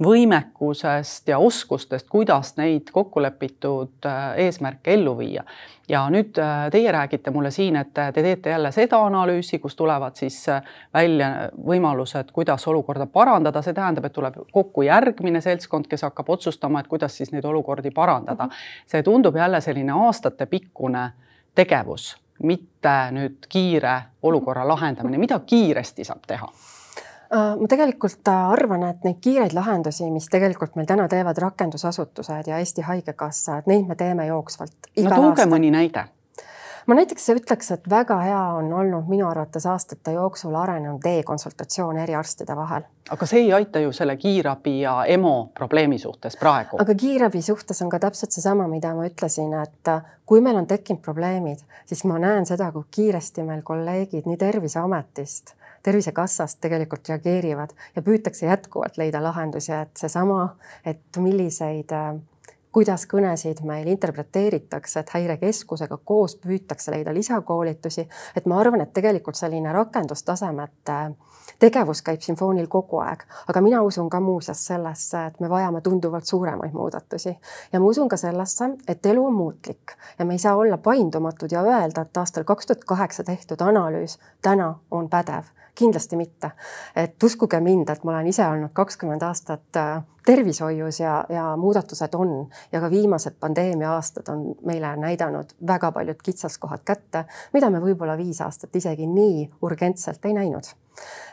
võimekusest 0.03 1.27
ja 1.27 1.37
oskustest, 1.39 2.07
kuidas 2.09 2.55
neid 2.57 2.89
kokkulepitud 2.91 4.05
äh, 4.05 4.37
eesmärke 4.45 4.93
ellu 4.93 5.17
viia. 5.17 5.43
ja 5.89 6.05
nüüd 6.09 6.37
äh, 6.39 6.69
teie 6.71 6.91
räägite 6.91 7.31
mulle 7.31 7.51
siin, 7.51 7.75
et 7.75 7.93
te 7.93 8.23
teete 8.23 8.49
jälle 8.49 8.71
seda 8.71 9.01
analüüsi, 9.05 9.59
kus 9.59 9.75
tulevad 9.75 10.15
siis 10.15 10.49
äh, 10.49 10.61
välja 10.93 11.49
võimalused, 11.67 12.31
kuidas 12.33 12.67
olukorda 12.67 13.05
parandada, 13.05 13.61
see 13.61 13.73
tähendab, 13.73 14.05
et 14.05 14.13
tuleb 14.13 14.41
kokku 14.51 14.81
järgmine 14.87 15.41
seltskond, 15.41 15.87
kes 15.87 16.07
hakkab 16.07 16.29
otsustama, 16.29 16.79
et 16.79 16.87
kuidas 16.87 17.17
siis 17.17 17.31
neid 17.31 17.45
olukordi 17.45 17.91
parandada. 17.91 18.43
Mhm. 18.43 18.67
see 18.85 19.03
tundub 19.03 19.35
jälle 19.35 19.61
selline 19.61 19.91
aastatepikkune 19.91 21.11
tegevus, 21.55 22.15
mitte 22.43 22.97
nüüd 23.11 23.49
kiire 23.49 24.01
olukorra 24.23 24.67
lahendamine, 24.67 25.17
mida 25.17 25.39
kiiresti 25.39 26.03
saab 26.03 26.25
teha 26.27 26.47
ma 27.31 27.67
tegelikult 27.69 28.27
äh, 28.27 28.47
arvan, 28.55 28.83
et 28.89 29.05
neid 29.07 29.19
kiireid 29.23 29.53
lahendusi, 29.55 30.09
mis 30.11 30.27
tegelikult 30.31 30.75
meil 30.75 30.89
täna 30.89 31.07
teevad 31.11 31.37
rakendusasutused 31.39 32.49
ja 32.51 32.57
Eesti 32.59 32.83
Haigekassa, 32.87 33.61
et 33.61 33.69
neid 33.71 33.87
me 33.87 33.95
teeme 33.95 34.25
jooksvalt. 34.27 34.91
no 35.03 35.15
tooge 35.15 35.47
mõni 35.47 35.71
näide 35.71 36.09
ma 36.87 36.95
näiteks 36.97 37.29
ütleks, 37.35 37.71
et 37.71 37.89
väga 37.89 38.17
hea 38.25 38.41
on 38.57 38.71
olnud 38.73 39.09
minu 39.09 39.27
arvates 39.29 39.65
aastate 39.69 40.15
jooksul 40.15 40.55
arenenud 40.55 41.05
e-konsultatsioon 41.05 41.97
eriarstide 42.03 42.55
vahel. 42.55 42.83
aga 43.09 43.25
see 43.25 43.45
ei 43.45 43.53
aita 43.53 43.79
ju 43.79 43.91
selle 43.91 44.15
kiirabi 44.17 44.79
ja 44.81 44.95
EMO 45.05 45.51
probleemi 45.57 45.99
suhtes 45.99 46.37
praegu. 46.37 46.81
aga 46.81 46.95
kiirabi 46.95 47.41
suhtes 47.41 47.81
on 47.81 47.89
ka 47.89 47.99
täpselt 47.99 48.31
seesama, 48.31 48.67
mida 48.67 48.93
ma 48.95 49.05
ütlesin, 49.07 49.53
et 49.63 49.93
kui 50.25 50.41
meil 50.41 50.57
on 50.57 50.67
tekkinud 50.67 51.01
probleemid, 51.01 51.63
siis 51.85 52.03
ma 52.03 52.19
näen 52.19 52.45
seda, 52.45 52.71
kui 52.71 52.83
kiiresti 52.91 53.43
meil 53.43 53.61
kolleegid 53.63 54.27
nii 54.27 54.37
Terviseametist 54.37 55.55
tervisekassast 55.83 56.59
tegelikult 56.61 57.09
reageerivad 57.09 57.73
ja 57.95 58.01
püütakse 58.01 58.45
jätkuvalt 58.45 58.97
leida 58.97 59.23
lahendusi, 59.23 59.73
et 59.73 59.97
seesama, 59.97 60.55
et 60.85 61.17
milliseid 61.17 61.91
äh, 61.95 62.13
kuidas 62.71 63.05
kõnesid 63.07 63.63
meil 63.67 63.87
interpreteeritakse, 63.91 64.99
et 64.99 65.09
häirekeskusega 65.15 65.97
koos 66.05 66.37
püütakse 66.39 66.91
leida 66.93 67.13
lisakoolitusi, 67.13 68.07
et 68.35 68.47
ma 68.47 68.59
arvan, 68.59 68.81
et 68.81 68.93
tegelikult 68.93 69.35
selline 69.35 69.73
rakendustasemete 69.75 70.99
tegevus 71.59 72.01
käib 72.01 72.23
sümfoonil 72.23 72.67
kogu 72.71 73.01
aeg, 73.03 73.25
aga 73.51 73.61
mina 73.61 73.81
usun 73.83 74.09
ka 74.09 74.19
muuseas 74.23 74.63
sellesse, 74.71 75.25
et 75.27 75.39
me 75.39 75.49
vajame 75.49 75.81
tunduvalt 75.81 76.25
suuremaid 76.25 76.73
muudatusi. 76.73 77.35
Ja 77.73 77.79
ma 77.79 77.91
usun 77.91 78.09
ka 78.09 78.17
sellesse, 78.17 78.71
et 78.87 79.05
elu 79.05 79.25
on 79.25 79.33
muutlik 79.33 79.97
ja 80.19 80.25
me 80.25 80.37
ei 80.37 80.39
saa 80.39 80.55
olla 80.55 80.77
paindumatud 80.77 81.51
ja 81.51 81.61
öelda, 81.61 82.07
et 82.07 82.17
aastal 82.17 82.47
kaks 82.47 82.71
tuhat 82.71 82.85
kaheksa 82.85 83.23
tehtud 83.23 83.61
analüüs 83.61 84.17
täna 84.41 84.75
on 84.91 85.09
pädev 85.09 85.51
kindlasti 85.75 86.15
mitte. 86.15 86.51
et 86.95 87.23
uskuge 87.23 87.59
mind, 87.59 87.89
et 87.89 88.03
ma 88.03 88.11
olen 88.11 88.27
ise 88.27 88.47
olnud 88.47 88.73
kakskümmend 88.73 89.21
aastat 89.21 89.77
äh, 89.77 90.03
tervishoius 90.25 90.99
ja, 90.99 91.25
ja 91.29 91.57
muudatused 91.57 92.13
on 92.13 92.49
ja 92.71 92.81
ka 92.81 92.89
viimased 92.89 93.39
pandeemia 93.39 93.93
aastad 93.93 94.29
on 94.29 94.55
meile 94.65 94.95
näidanud 94.97 95.55
väga 95.67 95.91
paljud 95.91 96.21
kitsaskohad 96.23 96.83
kätte, 96.85 97.25
mida 97.53 97.69
me 97.69 97.81
võib-olla 97.81 98.17
viis 98.17 98.41
aastat 98.41 98.75
isegi 98.75 99.07
nii 99.07 99.49
urgentselt 99.61 100.25
ei 100.25 100.33
näinud. 100.33 100.73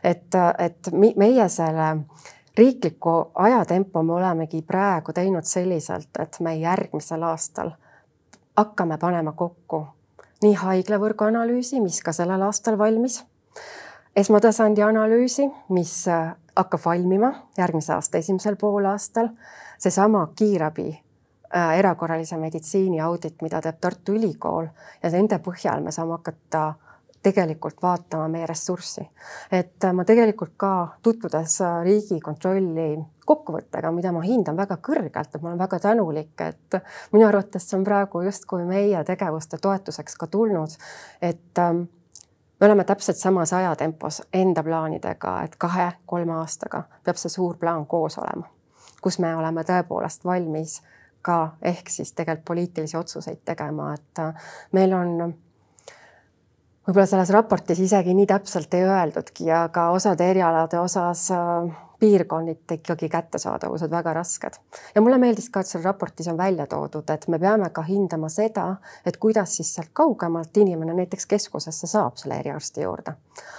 et, 0.05 0.35
et 0.59 0.91
meie 1.17 1.49
selle 1.49 1.97
riikliku 2.59 3.31
ajatempo 3.35 4.03
me 4.03 4.13
olemegi 4.13 4.63
praegu 4.63 5.13
teinud 5.13 5.45
selliselt, 5.45 6.11
et 6.19 6.41
me 6.41 6.57
järgmisel 6.57 7.23
aastal 7.23 7.71
hakkame 8.57 8.99
panema 8.99 9.33
kokku 9.33 9.87
nii 10.43 10.55
haiglavõrgu 10.55 11.29
analüüsi, 11.29 11.81
mis 11.83 12.01
ka 12.03 12.13
sellel 12.15 12.43
aastal 12.47 12.79
valmis 12.79 13.25
esmatasandi 14.19 14.83
analüüsi, 14.83 15.47
mis 15.69 15.93
äh, 16.09 16.33
hakkab 16.57 16.81
valmima 16.85 17.33
järgmise 17.59 17.93
aasta 17.95 18.19
esimesel 18.19 18.57
poolaastal. 18.57 19.29
seesama 19.79 20.27
kiirabi 20.37 20.89
äh, 20.91 21.79
erakorralise 21.79 22.37
meditsiini 22.37 23.01
audit, 23.01 23.43
mida 23.43 23.61
teeb 23.63 23.79
Tartu 23.81 24.17
Ülikool 24.19 24.67
ja 25.03 25.11
nende 25.11 25.39
põhjal 25.39 25.85
me 25.85 25.93
saame 25.95 26.17
hakata 26.19 26.73
tegelikult 27.23 27.83
vaatama 27.83 28.29
meie 28.29 28.47
ressurssi. 28.47 29.07
et 29.53 29.85
äh, 29.85 29.93
ma 29.93 30.05
tegelikult 30.05 30.57
ka 30.57 30.73
tutvudes 31.03 31.61
Riigikontrolli 31.85 32.89
kokkuvõttega, 33.29 33.93
mida 33.93 34.13
ma 34.13 34.25
hindan 34.25 34.57
väga 34.57 34.81
kõrgelt, 34.83 35.35
et 35.35 35.43
ma 35.43 35.53
olen 35.53 35.59
väga 35.59 35.79
tänulik, 35.79 36.41
et 36.41 36.81
minu 37.13 37.29
arvates 37.29 37.71
see 37.71 37.79
on 37.79 37.85
praegu 37.85 38.25
justkui 38.25 38.65
meie 38.65 39.05
tegevuste 39.05 39.61
toetuseks 39.63 40.17
ka 40.17 40.27
tulnud, 40.27 40.75
et 41.23 41.63
ähm, 41.63 41.85
me 42.61 42.67
oleme 42.67 42.85
täpselt 42.85 43.17
samas 43.17 43.53
ajatempos 43.53 44.23
enda 44.33 44.63
plaanidega, 44.63 45.43
et 45.43 45.57
kahe-kolme 45.59 46.33
aastaga 46.33 46.83
peab 47.05 47.17
see 47.17 47.33
suur 47.33 47.57
plaan 47.57 47.87
koos 47.87 48.19
olema, 48.19 48.49
kus 49.03 49.19
me 49.19 49.35
oleme 49.37 49.65
tõepoolest 49.65 50.25
valmis 50.25 50.81
ka 51.23 51.39
ehk 51.63 51.91
siis 51.91 52.13
tegelikult 52.13 52.47
poliitilisi 52.47 52.97
otsuseid 52.97 53.43
tegema, 53.45 53.93
et 53.95 54.23
äh, 54.23 54.49
meil 54.73 54.95
on 54.95 55.15
võib-olla 56.89 57.07
selles 57.07 57.31
raportis 57.35 57.81
isegi 57.85 58.15
nii 58.15 58.27
täpselt 58.27 58.75
ei 58.75 58.87
öeldudki, 58.87 59.51
aga 59.53 59.91
osade 59.95 60.31
erialade 60.31 60.81
osas 60.81 61.29
äh, 61.35 61.75
piirkonniti 62.01 62.75
ikkagi 62.75 63.09
kättesaadavused 63.09 63.91
väga 63.91 64.13
rasked. 64.13 64.55
ja 64.95 65.01
mulle 65.01 65.19
meeldis 65.19 65.51
ka, 65.51 65.61
et 65.61 65.67
seal 65.67 65.85
raportis 65.85 66.29
on 66.29 66.37
välja 66.37 66.67
toodud, 66.67 67.11
et 67.11 67.29
me 67.29 67.39
peame 67.39 67.71
ka 67.71 67.83
hindama 67.83 68.29
seda, 68.29 68.77
et 69.07 69.17
kuidas 69.17 69.57
siis 69.57 69.75
sealt 69.75 69.91
kaugemalt 69.93 70.57
inimene 70.57 70.95
näiteks 70.95 71.27
keskusesse 71.27 71.87
saab 71.87 72.17
selle 72.17 72.39
eriarsti 72.39 72.83
juurde. 72.83 73.13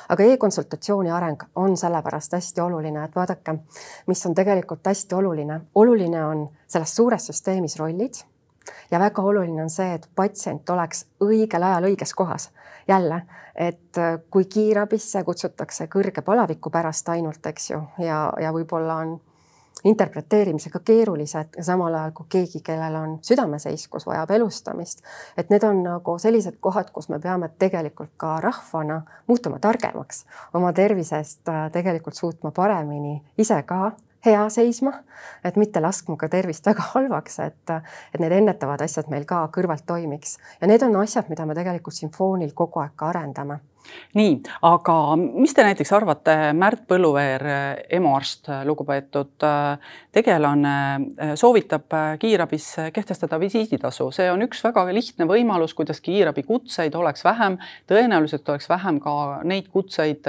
aga 0.10 0.24
e-konsultatsiooni 0.24 1.12
areng 1.12 1.43
on 1.55 1.77
sellepärast 1.77 2.34
hästi 2.34 2.62
oluline, 2.62 3.03
et 3.03 3.15
vaadake, 3.15 3.55
mis 4.08 4.25
on 4.25 4.36
tegelikult 4.36 4.86
hästi 4.86 5.15
oluline. 5.15 5.62
oluline 5.75 6.25
on 6.25 6.50
selles 6.67 6.96
suures 6.96 7.27
süsteemis 7.27 7.79
rollid 7.79 8.24
ja 8.92 9.00
väga 9.00 9.22
oluline 9.22 9.64
on 9.64 9.70
see, 9.70 9.94
et 9.94 10.10
patsient 10.16 10.70
oleks 10.70 11.06
õigel 11.24 11.64
ajal 11.64 11.90
õiges 11.92 12.14
kohas. 12.16 12.50
jälle, 12.88 13.22
et 13.56 13.98
äh, 13.98 14.20
kui 14.30 14.46
kiirabisse 14.46 15.24
kutsutakse 15.24 15.86
kõrge 15.88 16.22
palaviku 16.26 16.70
pärast 16.70 17.10
ainult, 17.10 17.46
eks 17.46 17.70
ju, 17.70 17.82
ja, 18.02 18.34
ja 18.42 18.54
võib-olla 18.54 18.96
on 19.04 19.20
interpreteerimisega 19.84 20.80
keerulised 20.86 21.56
ja 21.58 21.64
samal 21.64 21.94
ajal 21.94 22.12
kui 22.16 22.26
keegi, 22.30 22.62
kellel 22.66 22.96
on 22.96 23.18
südameseiskus, 23.24 24.08
vajab 24.08 24.32
elustamist, 24.32 25.04
et 25.38 25.50
need 25.54 25.64
on 25.64 25.84
nagu 25.84 26.18
sellised 26.20 26.58
kohad, 26.60 26.92
kus 26.92 27.10
me 27.10 27.20
peame 27.20 27.50
tegelikult 27.60 28.12
ka 28.18 28.40
rahvana 28.44 29.02
muutuma 29.28 29.60
targemaks, 29.60 30.26
oma 30.54 30.74
tervisest 30.74 31.48
äh, 31.50 31.68
tegelikult 31.72 32.20
suutma 32.20 32.52
paremini 32.52 33.20
ise 33.38 33.62
ka 33.64 33.92
hea 34.26 34.50
seisma, 34.50 34.94
et 35.44 35.56
mitte 35.56 35.82
laskma 35.82 36.18
ka 36.20 36.30
tervist 36.30 36.66
väga 36.68 36.86
halvaks, 36.94 37.40
et, 37.46 37.76
et 38.14 38.20
need 38.20 38.36
ennetavad 38.42 38.82
asjad 38.86 39.10
meil 39.12 39.26
ka 39.30 39.46
kõrvalt 39.56 39.86
toimiks. 39.88 40.38
Ja 40.62 40.68
need 40.68 40.84
on 40.86 41.00
asjad, 41.02 41.30
mida 41.30 41.46
me 41.46 41.58
tegelikult 41.58 41.96
sümfoonil 41.96 42.54
kogu 42.56 42.84
aeg 42.84 42.96
ka 43.00 43.14
arendame 43.14 43.60
nii, 44.17 44.36
aga 44.67 44.96
mis 45.17 45.53
te 45.53 45.63
näiteks 45.65 45.91
arvate, 45.96 46.36
Märt 46.58 46.86
Põlluveer, 46.89 47.46
EMO 47.89 48.15
arst, 48.17 48.50
lugupeetud 48.65 49.46
tegelane, 50.15 50.75
soovitab 51.39 51.93
kiirabis 52.22 52.72
kehtestada 52.93 53.39
visiiditasu, 53.41 54.10
see 54.15 54.29
on 54.31 54.43
üks 54.46 54.63
väga 54.65 54.86
lihtne 54.93 55.27
võimalus, 55.29 55.75
kuidas 55.77 56.01
kiirabikutseid 56.05 56.96
oleks 56.96 57.24
vähem, 57.25 57.60
tõenäoliselt 57.89 58.50
oleks 58.50 58.69
vähem 58.69 59.00
ka 59.03 59.13
neid 59.48 59.69
kutseid, 59.74 60.27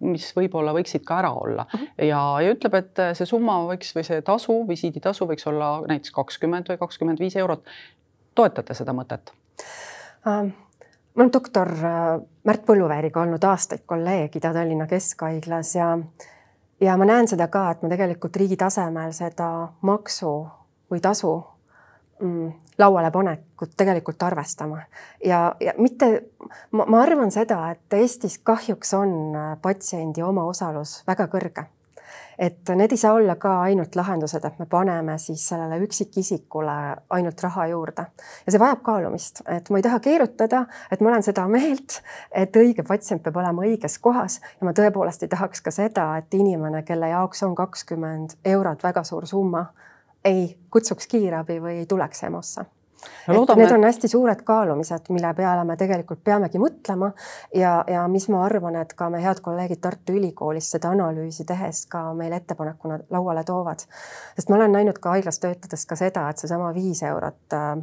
mis 0.00 0.28
võib-olla 0.36 0.74
võiksid 0.74 1.04
ka 1.06 1.20
ära 1.22 1.32
olla 1.38 1.64
uh 1.66 1.80
-huh. 1.80 1.90
ja, 2.02 2.22
ja 2.42 2.54
ütleb, 2.54 2.74
et 2.74 3.02
see 3.14 3.26
summa 3.26 3.60
võiks 3.70 3.94
või 3.94 4.04
see 4.04 4.22
tasu, 4.22 4.64
visiiditasu 4.68 5.26
võiks 5.26 5.46
olla 5.46 5.78
näiteks 5.86 6.10
kakskümmend 6.10 6.68
või 6.68 6.78
kakskümmend 6.78 7.20
viis 7.20 7.36
eurot. 7.36 7.64
toetate 8.34 8.74
seda 8.74 8.92
mõtet 8.92 9.32
um.? 10.26 10.52
Ma 11.14 11.22
olen 11.22 11.32
doktor 11.32 11.68
äh, 11.68 12.20
Märt 12.48 12.64
Põlluveeriga 12.66 13.20
olnud 13.20 13.44
aastaid 13.44 13.84
kolleeg 13.86 14.36
Ida-Tallinna 14.36 14.86
Keskhaiglas 14.86 15.74
ja 15.74 15.92
ja 16.80 16.96
ma 16.96 17.04
näen 17.04 17.28
seda 17.28 17.48
ka, 17.48 17.70
et 17.70 17.82
me 17.82 17.90
tegelikult 17.92 18.36
riigi 18.36 18.56
tasemel 18.56 19.12
seda 19.16 19.48
maksu 19.82 20.32
või 20.90 21.00
tasu 21.04 21.32
mm, 22.22 22.52
lauale 22.78 23.10
panekut 23.10 23.74
tegelikult 23.76 24.22
arvestama. 24.22 24.84
Ja, 25.24 25.54
ja 25.60 25.74
mitte, 25.78 26.10
ma 26.70 27.02
arvan 27.02 27.32
seda, 27.34 27.64
et 27.74 27.98
Eestis 27.98 28.38
kahjuks 28.38 28.94
on 28.94 29.18
äh, 29.34 29.50
patsiendi 29.62 30.22
omaosalus 30.22 31.02
väga 31.08 31.28
kõrge 31.32 31.66
et 32.38 32.70
need 32.78 32.92
ei 32.94 33.00
saa 33.00 33.12
olla 33.16 33.34
ka 33.36 33.54
ainult 33.66 33.96
lahendused, 33.98 34.44
et 34.44 34.58
me 34.58 34.66
paneme 34.70 35.18
siis 35.18 35.48
sellele 35.48 35.80
üksikisikule 35.84 36.76
ainult 37.10 37.42
raha 37.42 37.66
juurde. 37.72 38.06
Ja 38.46 38.54
see 38.54 38.62
vajab 38.62 38.82
kaalumist, 38.86 39.42
et 39.48 39.70
ma 39.70 39.80
ei 39.80 39.86
taha 39.86 40.00
keerutada, 40.04 40.64
et 40.92 41.02
ma 41.02 41.12
olen 41.12 41.26
seda 41.26 41.48
meelt, 41.50 42.00
et 42.32 42.56
õige 42.56 42.86
patsient 42.86 43.22
peab 43.24 43.36
olema 43.42 43.66
õiges 43.66 43.98
kohas. 44.02 44.40
Ja 44.60 44.68
ma 44.68 44.76
tõepoolest 44.76 45.26
ei 45.26 45.34
tahaks 45.34 45.64
ka 45.64 45.74
seda, 45.74 46.08
et 46.22 46.34
inimene, 46.34 46.82
kelle 46.86 47.10
jaoks 47.12 47.42
on 47.42 47.58
kakskümmend 47.58 48.38
eurot 48.44 48.82
väga 48.86 49.04
suur 49.04 49.26
summa, 49.26 49.66
ei 50.24 50.50
kutsuks 50.70 51.06
kiirabi 51.10 51.60
või 51.62 51.80
ei 51.82 51.86
tuleks 51.86 52.26
EMO-sse 52.28 52.66
no,. 53.28 53.34
Loodame... 53.34 53.62
Need 53.62 53.74
on 53.74 53.84
hästi 53.84 54.08
suured 54.08 54.42
kaalumised, 54.44 55.10
mille 55.14 55.34
peale 55.34 55.64
me 55.64 55.76
tegelikult 55.80 56.22
peamegi 56.24 56.60
mõtlema 56.62 57.10
ja, 57.54 57.84
ja 57.86 58.06
mis 58.08 58.28
ma 58.32 58.44
arvan, 58.46 58.78
et 58.82 58.94
ka 58.98 59.10
me 59.10 59.22
head 59.22 59.42
kolleegid 59.44 59.82
Tartu 59.84 60.16
Ülikoolis 60.18 60.70
seda 60.74 60.92
analüüsi 60.94 61.46
tehes 61.48 61.84
ka 61.90 62.08
meile 62.18 62.40
ettepanekuna 62.42 62.98
lauale 63.10 63.44
toovad. 63.44 63.86
sest 64.36 64.48
ma 64.48 64.56
olen 64.56 64.74
näinud 64.78 64.98
ka 65.02 65.16
haiglas 65.16 65.38
töötades 65.42 65.86
ka 65.86 65.96
seda, 65.96 66.28
et 66.30 66.42
seesama 66.42 66.72
viis 66.74 67.02
eurot 67.02 67.56
äh, 67.56 67.78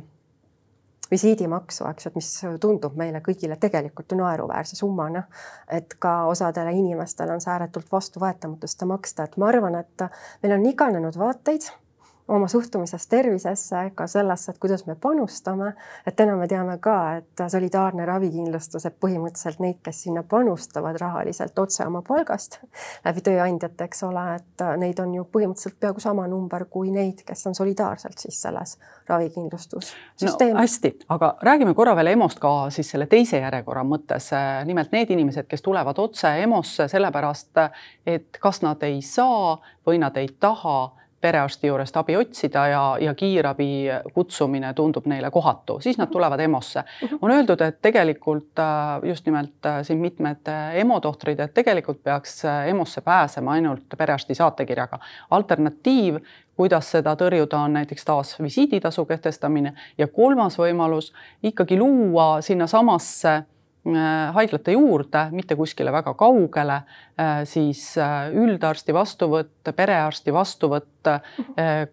visiidimaksu, 1.12 1.86
eks 1.90 2.06
ju, 2.06 2.10
et 2.10 2.18
mis 2.18 2.30
tundub 2.62 2.98
meile 2.98 3.22
kõigile 3.26 3.58
tegelikult 3.62 4.12
ju 4.12 4.18
naeruväärse 4.20 4.76
summana. 4.76 5.24
et 5.70 5.94
ka 6.00 6.26
osadele 6.26 6.74
inimestele 6.74 7.34
on 7.34 7.42
see 7.42 7.52
ääretult 7.54 7.92
vastuvõetamatu 7.92 8.68
seda 8.68 8.90
maksta, 8.90 9.24
et 9.24 9.38
ma 9.38 9.50
arvan, 9.54 9.76
et 9.76 10.08
meil 10.44 10.58
on 10.60 10.66
iganenud 10.66 11.18
vaateid 11.18 11.70
oma 12.28 12.48
suhtumises 12.48 13.08
tervisesse, 13.08 13.92
ka 13.96 14.08
sellesse, 14.08 14.52
et 14.52 14.58
kuidas 14.60 14.86
me 14.86 14.96
panustame. 14.96 15.74
et 16.08 16.16
täna 16.16 16.36
me 16.36 16.48
teame 16.48 16.78
ka, 16.78 17.18
et 17.18 17.44
solidaarne 17.52 18.06
ravikindlustus, 18.06 18.86
et 18.86 18.96
põhimõtteliselt 19.00 19.60
neid, 19.60 19.78
kes 19.84 20.04
sinna 20.04 20.24
panustavad 20.24 20.98
rahaliselt 21.02 21.60
otse 21.60 21.86
oma 21.86 22.02
palgast 22.02 22.60
läbi 23.06 23.22
tööandjate, 23.22 23.84
eks 23.86 24.04
ole, 24.04 24.26
et 24.36 24.66
neid 24.82 25.00
on 25.00 25.14
ju 25.16 25.28
põhimõtteliselt 25.38 25.78
peaaegu 25.80 26.02
sama 26.02 26.28
number 26.28 26.66
kui 26.66 26.92
neid, 26.92 27.22
kes 27.28 27.46
on 27.48 27.56
solidaarselt 27.56 28.18
siis 28.18 28.42
selles 28.42 28.78
ravikindlustussüsteemis 29.10 30.58
no,. 30.58 30.66
hästi, 30.66 30.94
aga 31.10 31.36
räägime 31.46 31.74
korra 31.78 31.96
veel 31.96 32.16
EMO-st 32.16 32.42
ka 32.42 32.56
siis 32.74 32.90
selle 32.90 33.06
teise 33.12 33.38
järjekorra 33.44 33.86
mõttes. 33.86 34.32
nimelt 34.66 34.92
need 34.92 35.14
inimesed, 35.14 35.46
kes 35.48 35.62
tulevad 35.62 36.00
otse 36.02 36.34
EMO-sse 36.42 36.90
sellepärast, 36.90 37.54
et 38.06 38.38
kas 38.42 38.64
nad 38.66 38.82
ei 38.84 39.02
saa 39.06 39.60
või 39.86 40.02
nad 40.02 40.18
ei 40.18 40.30
taha 40.40 41.05
perearsti 41.26 41.68
juurest 41.68 41.98
abi 41.98 42.18
otsida 42.18 42.68
ja, 42.70 42.84
ja 43.02 43.14
kiirabi 43.18 43.70
kutsumine 44.14 44.74
tundub 44.78 45.08
neile 45.10 45.32
kohatu, 45.34 45.80
siis 45.82 45.98
nad 45.98 46.12
tulevad 46.14 46.40
EMO-sse. 46.40 46.84
on 47.22 47.32
öeldud, 47.32 47.62
et 47.66 47.82
tegelikult 47.82 48.62
äh, 48.62 49.10
just 49.10 49.26
nimelt 49.26 49.66
äh, 49.66 49.82
siin 49.88 50.00
mitmed 50.04 50.52
äh, 50.52 50.76
EMO 50.84 51.00
tohtrid, 51.02 51.40
et 51.40 51.54
tegelikult 51.54 52.04
peaks 52.04 52.44
EMO-sse 52.46 53.02
pääsema 53.02 53.58
ainult 53.58 53.98
perearsti 53.98 54.36
saatekirjaga. 54.36 55.00
alternatiiv, 55.32 56.22
kuidas 56.56 56.92
seda 56.92 57.16
tõrjuda, 57.20 57.58
on 57.66 57.74
näiteks 57.80 58.06
taas 58.06 58.36
visiiditasu 58.42 59.06
kehtestamine 59.06 59.74
ja 59.98 60.08
kolmas 60.08 60.60
võimalus 60.60 61.12
ikkagi 61.44 61.80
luua 61.80 62.42
sinnasamasse 62.42 63.42
haiglate 64.34 64.74
juurde, 64.74 65.28
mitte 65.32 65.56
kuskile 65.56 65.92
väga 65.94 66.14
kaugele, 66.18 66.80
äh, 67.20 67.44
siis 67.46 67.98
äh, 68.02 68.32
üldarsti 68.34 68.94
vastuvõtt, 68.94 69.74
perearsti 69.76 70.34
vastuvõtt, 70.34 70.92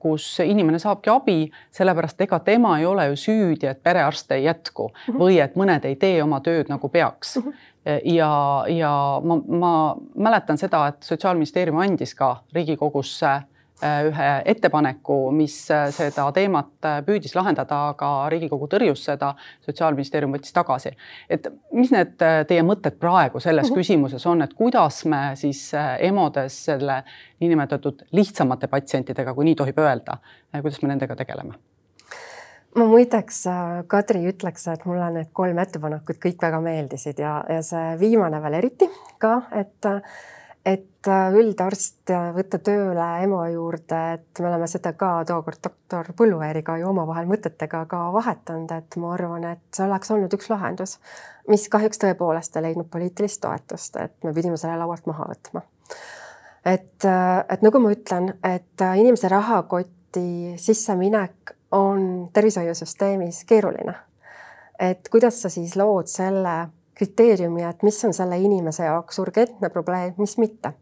kus 0.01 0.27
inimene 0.41 0.79
saabki 0.81 1.11
abi, 1.13 1.35
sellepärast 1.71 2.21
ega 2.25 2.39
tema 2.41 2.79
ei 2.81 2.87
ole 2.89 3.11
ju 3.11 3.19
süüdi, 3.21 3.69
et 3.69 3.83
perearste 3.85 4.39
ei 4.39 4.47
jätku 4.47 4.89
või 5.19 5.37
et 5.45 5.53
mõned 5.61 5.85
ei 5.85 5.99
tee 6.01 6.23
oma 6.25 6.41
tööd 6.41 6.73
nagu 6.73 6.89
peaks. 6.89 7.37
ja, 7.85 8.33
ja 8.73 8.93
ma, 9.21 9.37
ma 9.37 9.73
mäletan 10.17 10.57
seda, 10.57 10.87
et 10.89 11.05
Sotsiaalministeerium 11.05 11.83
andis 11.85 12.15
ka 12.17 12.39
Riigikogusse 12.57 13.35
Äh, 13.37 13.43
ühe 13.83 14.29
ettepaneku, 14.53 15.17
mis 15.35 15.57
äh, 15.71 15.89
seda 15.95 16.29
teemat 16.35 16.87
äh, 16.87 17.01
püüdis 17.07 17.35
lahendada, 17.37 17.79
aga 17.93 18.11
Riigikogu 18.33 18.69
tõrjus 18.71 19.05
seda, 19.09 19.33
Sotsiaalministeerium 19.67 20.35
võttis 20.37 20.55
tagasi. 20.55 20.95
et 21.31 21.49
mis 21.73 21.91
need 21.95 22.15
teie 22.19 22.63
mõtted 22.63 22.99
praegu 23.01 23.41
selles 23.41 23.71
uh 23.71 23.73
-huh. 23.73 23.81
küsimuses 23.81 24.27
on, 24.27 24.43
et 24.43 24.55
kuidas 24.55 25.05
me 25.05 25.33
siis 25.35 25.73
EMO-des 25.99 26.65
selle 26.65 27.03
niinimetatud 27.41 28.07
lihtsamate 28.13 28.67
patsientidega, 28.67 29.35
kui 29.35 29.45
nii 29.45 29.55
tohib 29.55 29.79
öelda, 29.79 30.17
kuidas 30.61 30.83
me 30.83 30.89
nendega 30.89 31.17
tegeleme? 31.17 31.55
ma 32.77 32.87
muideks, 32.87 33.45
Kadri, 33.87 34.29
ütleks, 34.29 34.69
et 34.73 34.85
mulle 34.85 35.11
need 35.11 35.29
kolm 35.33 35.59
ettepanekut 35.59 36.17
kõik 36.17 36.43
väga 36.43 36.61
meeldisid 36.61 37.19
ja, 37.19 37.45
ja 37.49 37.63
see 37.63 37.99
viimane 38.01 38.43
veel 38.43 38.55
eriti 38.55 38.89
ka, 39.19 39.43
et 39.53 39.73
et 39.83 39.87
äh, 39.87 40.03
üldarst 41.09 42.11
võtta 42.37 42.59
tööle 42.63 43.07
EMO 43.25 43.41
juurde, 43.51 44.01
et 44.17 44.41
me 44.41 44.49
oleme 44.51 44.69
seda 44.71 44.93
ka 44.99 45.25
tookord 45.27 45.59
doktor 45.65 46.13
Põlluääriga 46.19 46.77
ju 46.79 46.89
omavahel 46.91 47.27
mõtetega 47.31 47.85
ka 47.91 48.03
vahetanud, 48.15 48.71
et 48.77 48.97
ma 49.03 49.15
arvan, 49.17 49.47
et 49.55 49.63
see 49.75 49.87
oleks 49.87 50.13
olnud 50.15 50.35
üks 50.37 50.51
lahendus, 50.53 50.99
mis 51.51 51.67
kahjuks 51.73 51.99
tõepoolest 52.03 52.57
ei 52.57 52.69
leidnud 52.69 52.91
poliitilist 52.93 53.43
toetust, 53.43 53.97
et 53.99 54.15
me 54.25 54.35
pidime 54.37 54.59
selle 54.61 54.77
laualt 54.79 55.07
maha 55.11 55.27
võtma. 55.33 55.63
et, 56.65 57.05
äh, 57.05 57.45
et 57.51 57.63
nagu 57.63 57.79
ma 57.83 57.91
ütlen, 57.91 58.35
et 58.45 58.81
äh, 58.81 58.99
inimese 59.01 59.29
rahakoti 59.29 60.55
sisseminek 60.57 61.57
on 61.73 62.29
tervishoiusüsteemis 62.33 63.45
keeruline. 63.45 63.95
et 64.79 65.09
kuidas 65.09 65.43
sa 65.43 65.49
siis 65.49 65.77
lood 65.77 66.07
selle 66.07 66.69
kriteeriumi, 66.95 67.65
et 67.65 67.83
mis 67.83 68.05
on 68.05 68.15
selle 68.15 68.39
inimese 68.39 68.85
jaoks 68.85 69.19
urgentne 69.19 69.71
probleem, 69.71 70.15
mis 70.19 70.37
mitte. 70.39 70.73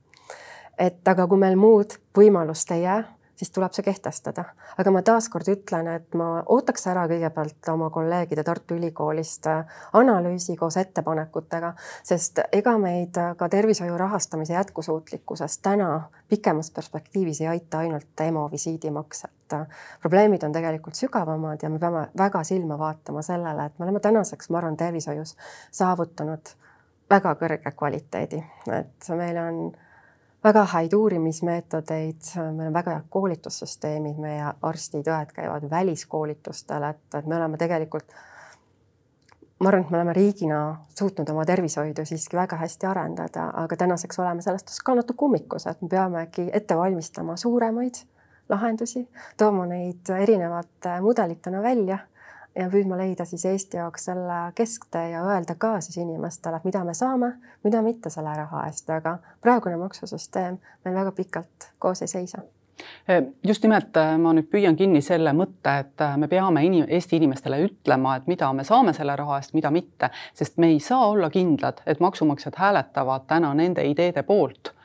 Et 0.80 1.08
aga 1.08 1.26
kui 1.28 1.38
meil 1.38 1.58
muud 1.60 1.98
võimalust 2.16 2.70
ei 2.72 2.82
jää, 2.86 3.02
siis 3.40 3.50
tuleb 3.50 3.72
see 3.72 3.84
kehtestada. 3.84 4.44
aga 4.78 4.90
ma 4.92 5.00
taaskord 5.04 5.48
ütlen, 5.48 5.88
et 5.96 6.14
ma 6.16 6.42
ootaks 6.54 6.86
ära 6.92 7.06
kõigepealt 7.08 7.68
oma 7.72 7.88
kolleegide 7.92 8.44
Tartu 8.44 8.76
Ülikoolist 8.76 9.48
analüüsi 9.96 10.56
koos 10.60 10.76
ettepanekutega, 10.80 11.72
sest 12.04 12.40
ega 12.52 12.76
meid 12.78 13.16
ka 13.36 13.48
tervishoiu 13.48 13.96
rahastamise 14.00 14.56
jätkusuutlikkusest 14.56 15.62
täna 15.62 15.90
pikemas 16.28 16.70
perspektiivis 16.70 17.40
ei 17.40 17.50
aita 17.56 17.84
ainult 17.84 18.24
EMO 18.28 18.46
visiidimaks, 18.52 19.24
et 19.24 19.58
probleemid 20.02 20.44
on 20.48 20.56
tegelikult 20.56 21.00
sügavamad 21.00 21.62
ja 21.62 21.70
me 21.72 21.78
peame 21.78 22.06
väga 22.18 22.44
silma 22.44 22.78
vaatama 22.78 23.22
sellele, 23.22 23.66
et 23.66 23.78
me 23.78 23.88
oleme 23.88 24.00
tänaseks, 24.00 24.50
ma 24.50 24.60
arvan, 24.60 24.76
tervishoius 24.76 25.36
saavutanud 25.70 26.56
väga 27.10 27.34
kõrge 27.40 27.72
kvaliteedi, 27.76 28.44
et 28.80 29.14
meil 29.16 29.40
on 29.48 29.64
väga 30.44 30.64
häid 30.72 30.94
uurimismeetodeid, 30.96 32.32
meil 32.56 32.70
on 32.70 32.74
väga 32.74 32.96
head 32.96 33.08
koolitussüsteemid, 33.12 34.18
meie 34.20 34.52
arstid-õed 34.62 35.34
käivad 35.36 35.66
väliskoolitustel, 35.70 36.86
et, 36.90 37.06
et 37.14 37.26
me 37.26 37.36
oleme 37.36 37.60
tegelikult, 37.60 38.14
ma 39.60 39.68
arvan, 39.68 39.84
et 39.84 39.90
me 39.92 39.98
oleme 40.00 40.14
riigina 40.16 40.60
suutnud 40.98 41.28
oma 41.34 41.44
tervishoidu 41.48 42.04
siiski 42.08 42.38
väga 42.40 42.56
hästi 42.60 42.88
arendada, 42.88 43.50
aga 43.64 43.76
tänaseks 43.84 44.18
oleme 44.22 44.42
sellest 44.42 44.80
ka 44.84 44.96
natuke 44.96 45.28
ummikus, 45.28 45.66
et 45.68 45.82
me 45.82 45.92
peamegi 45.92 46.48
ette 46.52 46.76
valmistama 46.76 47.36
suuremaid 47.36 48.00
lahendusi, 48.48 49.04
tooma 49.38 49.66
neid 49.70 50.08
erinevate 50.16 51.00
mudelitena 51.04 51.62
välja 51.62 51.98
ja 52.54 52.68
püüdma 52.70 52.98
leida 52.98 53.24
siis 53.28 53.44
Eesti 53.44 53.76
jaoks 53.76 54.04
selle 54.10 54.38
kesktee 54.54 55.10
ja 55.10 55.24
öelda 55.24 55.54
ka 55.58 55.76
siis 55.80 56.00
inimestele, 56.02 56.56
et 56.56 56.64
mida 56.68 56.84
me 56.84 56.94
saame, 56.94 57.34
mida 57.64 57.82
mitte 57.82 58.10
selle 58.10 58.34
raha 58.36 58.66
eest, 58.68 58.90
aga 58.90 59.18
praegune 59.42 59.76
maksusüsteem 59.80 60.58
meil 60.84 60.96
väga 60.96 61.12
pikalt 61.12 61.70
koos 61.78 62.02
ei 62.02 62.08
seisa. 62.08 62.42
Just 63.44 63.62
nimelt 63.62 63.96
ma 64.22 64.32
nüüd 64.32 64.46
püüan 64.48 64.76
kinni 64.76 65.02
selle 65.04 65.34
mõtte, 65.36 65.74
et 65.82 66.04
me 66.16 66.28
peame 66.32 66.62
inim-, 66.64 66.88
Eesti 66.88 67.18
inimestele 67.20 67.58
ütlema, 67.66 68.14
et 68.16 68.28
mida 68.30 68.48
me 68.56 68.64
saame 68.64 68.94
selle 68.96 69.16
raha 69.20 69.36
eest, 69.36 69.52
mida 69.52 69.70
mitte, 69.70 70.08
sest 70.34 70.56
me 70.56 70.72
ei 70.72 70.80
saa 70.80 71.10
olla 71.10 71.28
kindlad, 71.30 71.82
et 71.86 72.00
maksumaksjad 72.00 72.56
hääletavad 72.56 73.28
täna 73.28 73.52
nende 73.54 73.84
ideede 73.84 74.24
poolt 74.24 74.72
Äh, 74.72 74.79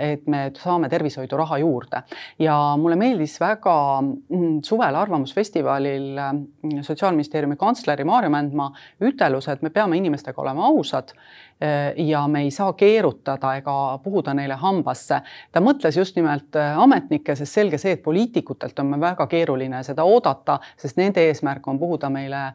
et 0.00 0.26
me 0.30 0.50
saame 0.54 0.88
tervishoidu 0.88 1.36
raha 1.36 1.58
juurde 1.58 2.02
ja 2.38 2.54
mulle 2.78 2.96
meeldis 2.96 3.34
väga 3.40 3.74
mm, 4.02 4.60
suvel 4.62 4.94
Arvamusfestivalil 4.94 6.20
mm, 6.20 6.82
Sotsiaalministeeriumi 6.86 7.56
kantsleri 7.56 8.04
Maarja 8.04 8.30
Mändmaa 8.30 8.70
ütelus, 9.02 9.48
et 9.48 9.62
me 9.62 9.70
peame 9.70 9.98
inimestega 9.98 10.42
olema 10.42 10.68
ausad 10.68 11.10
äh, 11.16 11.96
ja 12.06 12.22
me 12.28 12.44
ei 12.46 12.50
saa 12.54 12.72
keerutada 12.78 13.56
ega 13.58 13.74
puhuda 14.04 14.34
neile 14.38 14.54
hambasse. 14.60 15.20
ta 15.52 15.60
mõtles 15.64 15.98
just 15.98 16.16
nimelt 16.16 16.56
äh, 16.56 16.78
ametnikke, 16.78 17.34
sest 17.34 17.58
selge 17.58 17.82
see, 17.82 17.96
et 17.98 18.04
poliitikutelt 18.06 18.78
on 18.78 18.94
väga 19.00 19.26
keeruline 19.26 19.82
seda 19.82 20.06
oodata, 20.06 20.60
sest 20.78 20.96
nende 20.96 21.26
eesmärk 21.26 21.66
on 21.68 21.78
puhuda 21.78 22.10
meile 22.10 22.46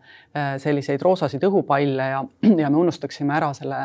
selliseid 0.58 1.02
roosasid 1.02 1.44
õhupalle 1.44 2.10
ja, 2.14 2.24
ja 2.64 2.70
me 2.70 2.78
unustaksime 2.86 3.36
ära 3.36 3.52
selle 3.58 3.82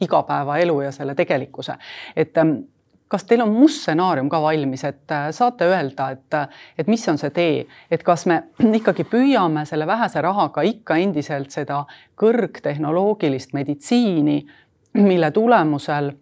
igapäevaelu 0.00 0.80
ja 0.80 0.92
selle 0.92 1.14
tegelikkuse. 1.14 1.74
et 2.16 2.38
ähm, 2.38 2.56
kas 3.08 3.24
teil 3.24 3.42
on 3.44 3.52
must 3.52 3.82
stsenaarium 3.82 4.28
ka 4.28 4.40
valmis, 4.42 4.84
et 4.84 5.12
äh, 5.12 5.28
saate 5.30 5.68
öelda, 5.70 6.10
et, 6.10 6.34
äh, 6.34 6.48
et 6.78 6.88
mis 6.90 7.08
on 7.08 7.18
see 7.18 7.30
tee, 7.30 7.66
et 7.90 8.02
kas 8.02 8.26
me 8.26 8.42
ikkagi 8.80 9.04
püüame 9.04 9.64
selle 9.68 9.86
vähese 9.86 10.22
rahaga 10.24 10.64
ikka 10.66 10.96
endiselt 11.02 11.54
seda 11.54 11.84
kõrgtehnoloogilist 12.20 13.54
meditsiini, 13.54 14.40
mille 14.94 15.30
tulemusel 15.30 16.12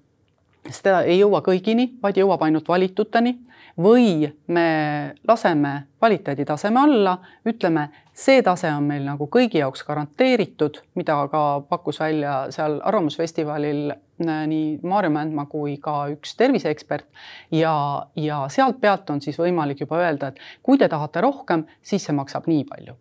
seda 0.71 1.03
ei 1.03 1.19
jõua 1.19 1.43
kõigini, 1.45 1.89
vaid 2.03 2.21
jõuab 2.21 2.45
ainult 2.47 2.69
valituteni 2.69 3.35
või 3.79 4.33
me 4.47 5.15
laseme 5.29 5.73
kvaliteeditaseme 5.99 6.81
alla, 6.81 7.17
ütleme, 7.49 7.89
see 8.13 8.43
tase 8.43 8.71
on 8.73 8.85
meil 8.85 9.05
nagu 9.07 9.29
kõigi 9.33 9.61
jaoks 9.63 9.85
garanteeritud, 9.87 10.83
mida 10.99 11.17
ka 11.33 11.43
pakkus 11.69 12.01
välja 12.03 12.35
seal 12.53 12.81
Arvamusfestivalil 12.85 13.93
äh, 13.93 14.43
nii 14.49 14.81
Maarja 14.83 15.11
Mändmaa 15.11 15.47
kui 15.51 15.77
ka 15.83 16.09
üks 16.13 16.37
terviseekspert 16.37 17.07
ja, 17.51 17.75
ja 18.17 18.43
sealt 18.53 18.81
pealt 18.81 19.11
on 19.11 19.23
siis 19.25 19.39
võimalik 19.41 19.81
juba 19.85 20.03
öelda, 20.03 20.33
et 20.33 20.43
kui 20.63 20.79
te 20.79 20.89
tahate 20.89 21.25
rohkem, 21.25 21.65
siis 21.83 22.05
see 22.05 22.17
maksab 22.17 22.51
nii 22.51 22.67
palju. 22.69 22.99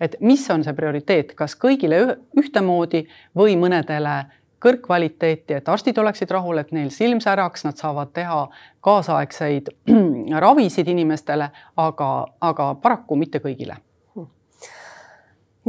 et 0.00 0.16
mis 0.20 0.42
on 0.50 0.64
see 0.64 0.74
prioriteet, 0.74 1.34
kas 1.38 1.54
kõigile 1.56 2.00
ühtemoodi 2.36 3.04
või 3.36 3.54
mõnedele 3.56 4.24
kõrgkvaliteeti, 4.64 5.58
et 5.58 5.68
arstid 5.68 5.98
oleksid 6.00 6.30
rahul, 6.32 6.58
et 6.62 6.72
neil 6.72 6.90
silm 6.94 7.20
säraks, 7.20 7.66
nad 7.66 7.80
saavad 7.80 8.12
teha 8.16 8.44
kaasaegseid 8.84 9.72
ravisid 10.44 10.88
inimestele, 10.88 11.50
aga, 11.76 12.12
aga 12.40 12.70
paraku 12.82 13.18
mitte 13.20 13.42
kõigile 13.44 13.80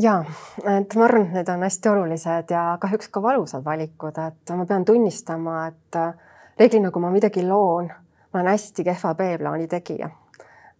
ja, 0.01 0.19
et 0.77 0.95
ma 0.95 1.07
arvan, 1.07 1.29
et 1.29 1.39
need 1.39 1.49
on 1.51 1.63
hästi 1.63 1.91
olulised 1.91 2.51
ja 2.51 2.65
kahjuks 2.81 3.09
ka 3.11 3.21
valusad 3.23 3.63
valikud, 3.65 4.17
et 4.19 4.55
ma 4.57 4.65
pean 4.67 4.85
tunnistama, 4.85 5.67
et 5.71 5.99
reeglina, 6.59 6.91
kui 6.91 7.03
ma 7.03 7.11
midagi 7.13 7.45
loon, 7.47 7.89
ma 8.33 8.41
olen 8.41 8.51
hästi 8.51 8.83
kehva 8.83 9.15
B-plaani 9.15 9.67
tegija. 9.71 10.09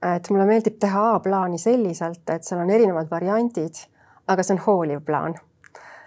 et 0.06 0.30
mulle 0.30 0.46
meeldib 0.46 0.76
teha 0.80 1.04
A-plaani 1.16 1.58
selliselt, 1.58 2.30
et 2.30 2.44
seal 2.44 2.60
on 2.62 2.70
erinevad 2.70 3.08
variandid, 3.10 3.80
aga 4.28 4.44
see 4.44 4.54
on 4.58 4.62
hooliv 4.68 5.02
plaan 5.06 5.38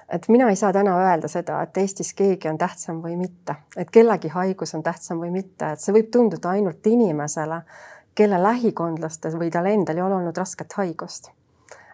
et 0.09 0.29
mina 0.29 0.49
ei 0.49 0.57
saa 0.57 0.73
täna 0.73 0.97
öelda 0.99 1.29
seda, 1.29 1.63
et 1.63 1.77
Eestis 1.77 2.15
keegi 2.15 2.49
on 2.49 2.59
tähtsam 2.59 3.03
või 3.03 3.17
mitte, 3.17 3.55
et 3.77 3.91
kellegi 3.91 4.29
haigus 4.29 4.75
on 4.75 4.83
tähtsam 4.83 5.21
või 5.21 5.31
mitte, 5.31 5.73
et 5.73 5.81
see 5.81 5.95
võib 5.95 6.11
tunduda 6.13 6.55
ainult 6.57 6.87
inimesele, 6.87 7.61
kelle 8.15 8.41
lähikondlastel 8.43 9.37
või 9.39 9.51
tal 9.55 9.69
endal 9.71 9.97
ei 9.97 10.03
ole 10.03 10.15
olnud 10.23 10.37
rasket 10.37 10.73
haigust. 10.81 11.31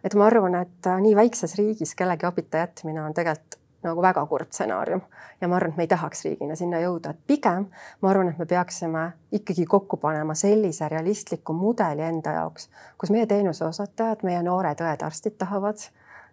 et 0.04 0.14
ma 0.14 0.26
arvan, 0.26 0.54
et 0.54 0.86
äh, 0.86 1.00
nii 1.00 1.16
väikses 1.16 1.54
riigis 1.58 1.94
kellegi 1.94 2.26
abita 2.26 2.58
jätmine 2.58 3.02
on 3.02 3.14
tegelikult 3.14 3.58
nagu 3.84 4.02
väga 4.02 4.26
kurb 4.26 4.52
stsenaarium 4.52 5.02
ja 5.40 5.48
ma 5.48 5.56
arvan, 5.56 5.70
et 5.70 5.76
me 5.76 5.82
ei 5.82 5.88
tahaks 5.88 6.24
riigina 6.24 6.56
sinna 6.56 6.80
jõuda, 6.80 7.10
et 7.10 7.26
pigem 7.26 7.66
ma 8.00 8.10
arvan, 8.10 8.28
et 8.28 8.38
me 8.38 8.46
peaksime 8.46 9.04
ikkagi 9.32 9.66
kokku 9.66 9.96
panema 9.96 10.34
sellise 10.34 10.88
realistliku 10.88 11.52
mudeli 11.52 12.02
enda 12.02 12.32
jaoks, 12.38 12.68
kus 12.98 13.10
meie 13.10 13.26
teenuse 13.26 13.64
osutajad, 13.64 14.24
meie 14.24 14.42
noored 14.42 14.80
õed-arstid 14.80 15.36
tahavad 15.38 15.88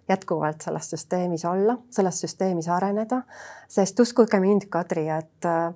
jätkuvalt 0.10 0.62
selles 0.62 0.90
süsteemis 0.90 1.46
olla, 1.46 1.78
selles 1.90 2.20
süsteemis 2.22 2.68
areneda, 2.70 3.22
sest 3.68 4.00
uskuge 4.00 4.40
mind, 4.40 4.68
Kadri, 4.70 5.08
et 5.10 5.46
äh, 5.46 5.74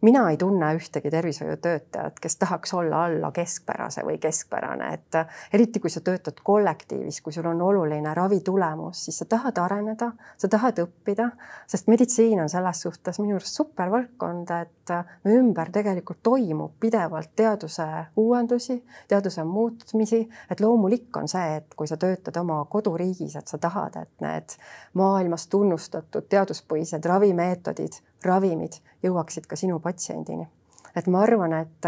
mina 0.00 0.30
ei 0.30 0.36
tunne 0.36 0.74
ühtegi 0.74 1.10
tervishoiutöötajat, 1.10 2.20
kes 2.20 2.36
tahaks 2.36 2.74
olla 2.74 3.04
alla 3.04 3.30
keskpärase 3.32 4.02
või 4.06 4.18
keskpärane, 4.18 4.92
et 4.94 5.14
äh, 5.14 5.26
eriti 5.52 5.80
kui 5.80 5.90
sa 5.90 6.00
töötad 6.00 6.38
kollektiivis, 6.44 7.20
kui 7.20 7.32
sul 7.32 7.46
on 7.50 7.62
oluline 7.62 8.14
ravitulemus, 8.14 9.04
siis 9.04 9.18
sa 9.18 9.24
tahad 9.24 9.58
areneda, 9.58 10.12
sa 10.36 10.48
tahad 10.48 10.78
õppida, 10.84 11.30
sest 11.66 11.90
meditsiin 11.90 12.40
on 12.40 12.48
selles 12.48 12.82
suhtes 12.86 13.18
minu 13.18 13.36
arust 13.38 13.58
super 13.58 13.90
valdkond, 13.90 14.50
et 14.62 14.94
äh, 14.94 15.16
me 15.24 15.34
ümber 15.40 15.72
tegelikult 15.74 16.22
toimub 16.22 16.76
pidevalt 16.80 17.34
teaduse 17.36 17.86
uuendusi, 18.16 18.78
teaduse 19.08 19.44
muutmisi, 19.44 20.28
et 20.50 20.60
loomulik 20.60 21.16
on 21.16 21.28
see, 21.28 21.56
et 21.58 21.74
kui 21.74 21.90
sa 21.90 21.96
töötad 21.96 22.36
oma 22.38 22.60
koduriigis, 22.70 23.34
et 23.36 23.48
sa 23.48 23.58
tahad, 23.58 23.98
et 24.02 24.14
need 24.22 24.58
maailmas 24.94 25.48
tunnustatud 25.50 26.30
teaduspõhised 26.30 27.04
ravimeetodid 27.04 27.98
ravimid 28.24 28.80
jõuaksid 29.02 29.46
ka 29.46 29.56
sinu 29.56 29.80
patsiendini. 29.80 30.48
et 30.96 31.06
ma 31.06 31.22
arvan, 31.22 31.52
et, 31.52 31.86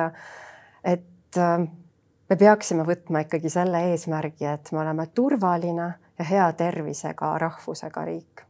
et 0.85 1.39
äh, 1.39 1.67
me 2.31 2.37
peaksime 2.37 2.85
võtma 2.87 3.25
ikkagi 3.27 3.51
selle 3.51 3.83
eesmärgi, 3.91 4.47
et 4.47 4.73
me 4.73 4.85
oleme 4.85 5.07
turvaline 5.15 5.89
ja 6.19 6.25
hea 6.25 6.53
tervisega 6.53 7.39
rahvusega 7.39 8.05
riik. 8.05 8.45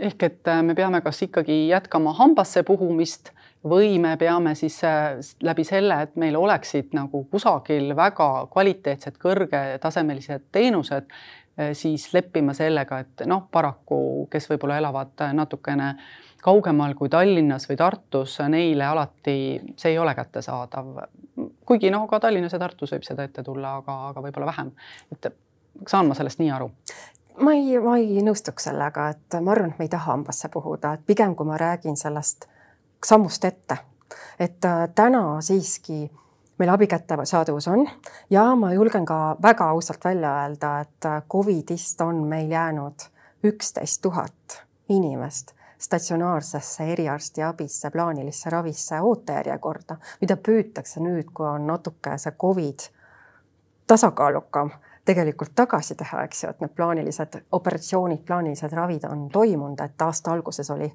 ehk 0.00 0.22
et 0.22 0.48
äh, 0.48 0.62
me 0.62 0.74
peame 0.74 1.00
kas 1.00 1.22
ikkagi 1.22 1.68
jätkama 1.68 2.12
hambasse 2.18 2.62
puhumist 2.62 3.32
või 3.64 3.98
me 4.02 4.16
peame 4.16 4.54
siis 4.58 4.80
äh, 4.84 5.18
läbi 5.42 5.64
selle, 5.64 6.02
et 6.02 6.16
meil 6.16 6.36
oleksid 6.36 6.94
nagu 6.96 7.24
kusagil 7.30 7.94
väga 7.96 8.46
kvaliteetsed, 8.50 9.18
kõrgetasemelised 9.22 10.48
teenused, 10.52 11.08
siis 11.76 12.06
leppima 12.14 12.54
sellega, 12.56 12.98
et 13.04 13.22
noh, 13.28 13.42
paraku, 13.52 14.26
kes 14.32 14.48
võib-olla 14.50 14.78
elavad 14.80 15.24
natukene 15.36 15.90
kaugemal 16.42 16.94
kui 16.98 17.08
Tallinnas 17.12 17.68
või 17.68 17.76
Tartus, 17.78 18.38
neile 18.48 18.86
alati 18.88 19.36
see 19.76 19.92
ei 19.92 19.98
ole 19.98 20.14
kättesaadav. 20.14 20.86
kuigi 21.66 21.90
noh, 21.90 22.08
ka 22.10 22.20
Tallinnas 22.20 22.52
ja 22.52 22.58
Tartus 22.58 22.92
võib 22.92 23.04
seda 23.06 23.28
ette 23.28 23.44
tulla, 23.46 23.76
aga, 23.82 23.98
aga 24.08 24.24
võib-olla 24.24 24.46
vähem. 24.50 24.72
et 25.12 25.32
saan 25.88 26.08
ma 26.08 26.14
sellest 26.14 26.40
nii 26.42 26.50
aru? 26.50 26.70
ma 27.40 27.54
ei, 27.54 27.78
ma 27.80 27.96
ei 27.96 28.22
nõustuks 28.24 28.68
sellega, 28.68 29.08
et 29.14 29.38
ma 29.40 29.54
arvan, 29.54 29.70
et 29.72 29.78
me 29.78 29.86
ei 29.86 29.92
taha 29.92 30.12
hambasse 30.12 30.50
puhuda, 30.52 30.96
et 30.96 31.06
pigem 31.06 31.36
kui 31.36 31.46
ma 31.46 31.56
räägin 31.60 31.96
sellest 31.96 32.48
sammust 33.04 33.44
ette, 33.44 33.78
et 34.38 34.64
äh, 34.64 34.88
täna 34.94 35.40
siiski 35.40 36.10
meil 36.62 36.70
abi 36.70 36.86
kättesaadavus 36.86 37.68
on. 37.68 37.88
Ja 38.30 38.44
ma 38.56 38.72
julgen 38.72 39.04
ka 39.06 39.36
väga 39.42 39.70
ausalt 39.74 40.04
välja 40.04 40.30
öelda, 40.42 40.76
et 40.80 41.08
Covidist 41.30 42.00
on 42.00 42.22
meil 42.28 42.50
jäänud 42.50 43.08
üksteist 43.44 44.02
tuhat 44.02 44.62
inimest 44.88 45.52
statsionaarsesse 45.78 46.84
eriarstiabisse, 46.84 47.90
plaanilisse 47.90 48.50
ravisse 48.50 49.00
ootejärjekorda, 49.00 49.96
mida 50.20 50.36
püütakse 50.36 51.02
nüüd, 51.02 51.32
kui 51.34 51.46
on 51.48 51.66
natuke 51.66 52.14
see 52.22 52.32
Covid 52.38 52.86
tasakaalukam, 53.90 54.70
tegelikult 55.04 55.56
tagasi 55.58 55.98
teha, 55.98 56.22
eks 56.28 56.44
ju, 56.44 56.50
et 56.54 56.62
need 56.62 56.74
plaanilised 56.78 57.40
operatsioonid, 57.58 58.22
plaanilised 58.26 58.78
ravid 58.78 59.08
on 59.10 59.26
toimunud, 59.32 59.82
et 59.82 60.06
aasta 60.06 60.30
alguses 60.30 60.70
oli 60.70 60.92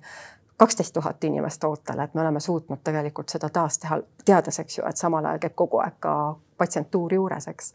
kaksteist 0.58 0.93
tuhat 0.93 1.24
inimest 1.24 1.63
ootel, 1.63 2.00
et 2.00 2.13
me 2.13 2.22
oleme 2.22 2.39
suutnud 2.39 2.80
tegelikult 2.84 3.30
seda 3.30 3.50
taas 3.54 3.80
teha, 3.80 4.00
teades, 4.26 4.60
eks 4.60 4.78
ju, 4.80 4.86
et 4.89 4.98
samal 4.98 5.26
ajal 5.26 5.43
käib 5.43 5.56
kogu 5.56 5.82
aeg 5.84 6.00
ka 6.00 6.13
patsientuur 6.58 7.13
juures, 7.13 7.48
eks 7.48 7.74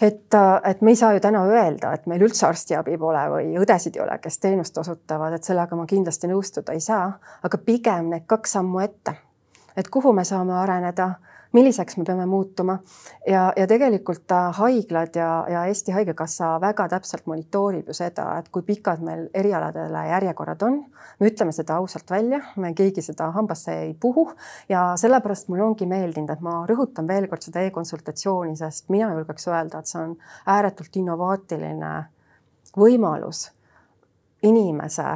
et, 0.00 0.34
et 0.64 0.80
me 0.80 0.90
ei 0.90 0.96
saa 0.96 1.12
ju 1.14 1.20
täna 1.20 1.44
öelda, 1.46 1.92
et 1.94 2.06
meil 2.06 2.22
üldse 2.26 2.46
arstiabi 2.46 2.98
pole 2.98 3.22
või 3.30 3.52
õdesid 3.60 3.96
ei 3.98 4.02
ole, 4.04 4.18
kes 4.22 4.38
teenust 4.38 4.78
osutavad, 4.78 5.34
et 5.34 5.44
sellega 5.44 5.76
ma 5.76 5.86
kindlasti 5.86 6.30
nõustuda 6.30 6.74
ei 6.74 6.82
saa, 6.82 7.12
aga 7.42 7.58
pigem 7.58 8.10
need 8.14 8.26
kaks 8.26 8.58
sammu 8.58 8.82
ette. 8.84 9.14
et 9.76 9.88
kuhu 9.90 10.12
me 10.12 10.24
saame 10.24 10.54
areneda 10.54 11.14
milliseks 11.54 11.96
me 11.96 12.04
peame 12.04 12.26
muutuma 12.26 12.78
ja, 13.28 13.52
ja 13.56 13.66
tegelikult 13.70 14.32
haiglad 14.58 15.16
ja, 15.16 15.28
ja 15.50 15.64
Eesti 15.70 15.94
Haigekassa 15.94 16.54
väga 16.60 16.88
täpselt 16.92 17.26
monitoorib 17.30 17.88
ju 17.88 17.96
seda, 17.96 18.26
et 18.38 18.48
kui 18.52 18.62
pikad 18.66 19.02
meil 19.04 19.28
erialadele 19.34 20.06
järjekorrad 20.10 20.62
on. 20.66 20.80
me 21.20 21.30
ütleme 21.30 21.52
seda 21.52 21.76
ausalt 21.78 22.10
välja, 22.10 22.40
me 22.56 22.74
keegi 22.74 23.02
seda 23.02 23.30
hambasse 23.36 23.74
ei 23.84 23.94
puhu 24.00 24.26
ja 24.68 24.92
sellepärast 25.00 25.48
mulle 25.48 25.62
ongi 25.62 25.86
meeldinud, 25.86 26.30
et 26.30 26.40
ma 26.42 26.64
rõhutan 26.66 27.08
veel 27.08 27.28
kord 27.30 27.46
seda 27.46 27.62
e-konsultatsiooni, 27.62 28.56
sest 28.56 28.88
mina 28.90 29.12
julgeks 29.14 29.48
öelda, 29.48 29.78
et 29.78 29.90
see 29.90 30.02
on 30.02 30.16
ääretult 30.46 30.96
innovaatiline 31.02 31.92
võimalus 32.76 33.46
inimese 34.42 35.06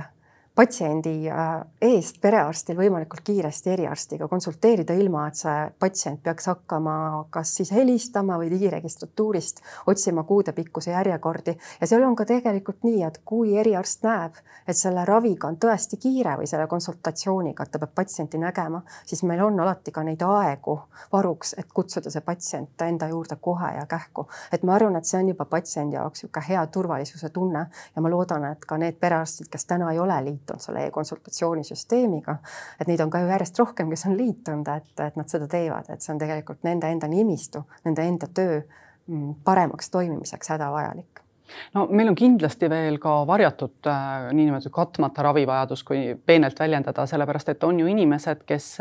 patsiendi 0.58 1.28
äh, 1.30 1.60
eest 1.86 2.16
perearstil 2.18 2.74
võimalikult 2.74 3.22
kiiresti 3.28 3.70
eriarstiga 3.76 4.26
konsulteerida, 4.26 4.94
ilma 4.98 5.28
et 5.28 5.38
see 5.38 5.58
patsient 5.78 6.18
peaks 6.24 6.48
hakkama 6.50 6.94
kas 7.30 7.52
siis 7.60 7.70
helistama 7.70 8.34
või 8.40 8.50
digiregistratuurist 8.50 9.62
otsima 9.86 10.24
kuudepikkuse 10.26 10.90
järjekordi. 10.90 11.54
ja 11.80 11.86
seal 11.86 12.02
on 12.02 12.16
ka 12.18 12.26
tegelikult 12.26 12.82
nii, 12.82 13.04
et 13.06 13.20
kui 13.24 13.54
eriarst 13.58 14.02
näeb, 14.02 14.40
et 14.66 14.76
selle 14.76 15.04
raviga 15.06 15.46
on 15.46 15.60
tõesti 15.62 16.00
kiire 16.02 16.34
või 16.40 16.50
selle 16.50 16.66
konsultatsiooniga, 16.66 17.62
et 17.62 17.70
ta 17.70 17.78
peab 17.78 17.94
patsienti 17.94 18.42
nägema, 18.42 18.82
siis 19.06 19.22
meil 19.22 19.44
on 19.46 19.60
alati 19.62 19.94
ka 19.94 20.02
neid 20.02 20.26
aegu 20.26 20.74
varuks, 21.12 21.54
et 21.62 21.70
kutsuda 21.74 22.10
see 22.10 22.26
patsient 22.26 22.86
enda 22.88 23.06
juurde 23.12 23.38
kohe 23.40 23.70
ja 23.76 23.86
kähku. 23.86 24.26
et 24.52 24.66
ma 24.66 24.74
arvan, 24.74 24.98
et 24.98 25.06
see 25.06 25.22
on 25.22 25.30
juba 25.30 25.44
patsiendi 25.44 25.94
jaoks 26.00 26.26
niisugune 26.26 26.48
hea 26.48 26.66
turvalisuse 26.66 27.30
tunne 27.30 27.66
ja 27.94 28.02
ma 28.02 28.10
loodan, 28.10 28.50
et 28.50 28.66
ka 28.66 28.76
need 28.78 28.98
perearstid, 28.98 29.46
kes 29.46 29.70
täna 29.70 29.92
ei 29.92 30.02
ole 30.02 30.18
liit, 30.24 30.47
liitunud 30.48 30.60
selle 30.60 30.86
e-konsultatsioonisüsteemiga. 30.86 32.36
et 32.80 32.88
neid 32.88 33.00
on 33.00 33.10
ka 33.10 33.20
ju 33.20 33.28
järjest 33.28 33.58
rohkem, 33.58 33.90
kes 33.90 34.06
on 34.06 34.16
liitunud, 34.16 34.68
et, 34.68 35.00
et 35.00 35.16
nad 35.16 35.28
seda 35.28 35.46
teevad, 35.48 35.88
et 35.88 36.02
see 36.02 36.12
on 36.12 36.18
tegelikult 36.18 36.62
nende 36.64 36.88
enda 36.88 37.08
nimistu, 37.08 37.64
nende 37.84 38.02
enda 38.02 38.26
töö 38.34 38.60
mm, 39.06 39.34
paremaks 39.44 39.90
toimimiseks 39.90 40.48
hädavajalik 40.48 41.22
no 41.74 41.86
meil 41.90 42.08
on 42.08 42.14
kindlasti 42.14 42.68
veel 42.70 42.98
ka 42.98 43.26
varjatud 43.26 43.86
äh, 43.86 44.32
niinimetatud 44.32 44.72
katmata 44.72 45.22
ravivajadus, 45.22 45.84
kui 45.84 46.16
peenelt 46.26 46.58
väljendada, 46.60 47.06
sellepärast 47.06 47.48
et 47.48 47.64
on 47.64 47.80
ju 47.80 47.86
inimesed, 47.86 48.44
kes 48.46 48.76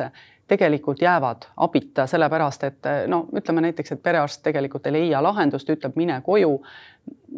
tegelikult 0.48 1.02
jäävad 1.02 1.50
abita, 1.64 2.08
sellepärast 2.08 2.64
et 2.64 2.90
no 3.08 3.26
ütleme 3.36 3.62
näiteks, 3.68 3.92
et 3.92 4.04
perearst 4.04 4.44
tegelikult 4.44 4.88
ei 4.88 4.94
leia 4.96 5.24
lahendust, 5.24 5.70
ütleb, 5.70 5.96
mine 6.00 6.22
koju 6.24 6.62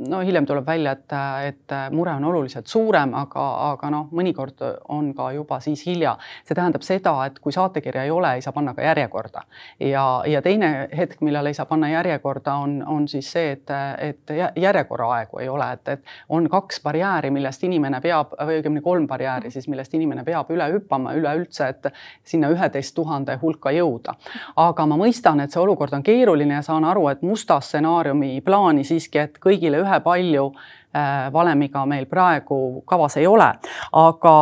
no 0.07 0.19
hiljem 0.21 0.45
tuleb 0.45 0.65
välja, 0.65 0.91
et, 0.91 1.13
et 1.47 1.73
mure 1.91 2.11
on 2.15 2.23
oluliselt 2.23 2.67
suurem, 2.67 3.13
aga, 3.17 3.45
aga 3.71 3.89
noh, 3.91 4.07
mõnikord 4.15 4.61
on 4.93 5.11
ka 5.15 5.31
juba 5.35 5.59
siis 5.63 5.83
hilja. 5.87 6.15
see 6.47 6.55
tähendab 6.55 6.83
seda, 6.85 7.13
et 7.25 7.39
kui 7.39 7.51
saatekirja 7.51 8.03
ei 8.03 8.11
ole, 8.11 8.33
ei 8.35 8.41
saa 8.41 8.53
panna 8.53 8.73
ka 8.73 8.81
järjekorda. 8.83 9.43
ja, 9.79 10.05
ja 10.27 10.41
teine 10.41 10.89
hetk, 10.97 11.21
millal 11.21 11.45
ei 11.45 11.53
saa 11.53 11.65
panna 11.65 11.89
järjekorda, 11.89 12.53
on, 12.53 12.83
on 12.87 13.07
siis 13.07 13.31
see, 13.31 13.51
et, 13.51 13.73
et 13.97 14.35
järjekorra 14.55 15.09
aegu 15.17 15.39
ei 15.39 15.49
ole, 15.49 15.71
et, 15.73 15.87
et 15.87 16.05
on 16.29 16.49
kaks 16.49 16.81
barjääri, 16.83 17.31
millest 17.31 17.63
inimene 17.63 18.01
peab 18.01 18.33
või 18.39 18.59
õigemini 18.59 18.83
kolm 18.85 19.07
barjääri 19.07 19.51
siis, 19.51 19.67
millest 19.67 19.93
inimene 19.93 20.23
peab 20.23 20.51
üle 20.53 20.69
hüppama 20.73 21.13
üleüldse, 21.17 21.67
et 21.67 21.91
sinna 22.23 22.49
üheteist 22.53 22.95
tuhande 22.95 23.39
hulka 23.41 23.73
jõuda. 23.75 24.15
aga 24.55 24.85
ma 24.85 24.97
mõistan, 24.97 25.43
et 25.43 25.51
see 25.51 25.61
olukord 25.61 25.93
on 25.93 26.03
keeruline 26.03 26.59
ja 26.59 26.63
saan 26.65 26.85
aru, 26.85 27.07
et 27.09 27.21
musta 27.21 27.59
stsenaariumi 27.59 28.39
plaani 28.45 28.83
siiski, 28.83 29.19
et 29.19 29.39
kõigile 29.59 29.83
ühepalju 29.83 30.47
äh, 30.55 31.27
valemiga 31.33 31.85
meil 31.85 32.07
praegu 32.07 32.81
kavas 32.87 33.17
ei 33.19 33.27
ole, 33.27 33.51
aga 33.91 34.35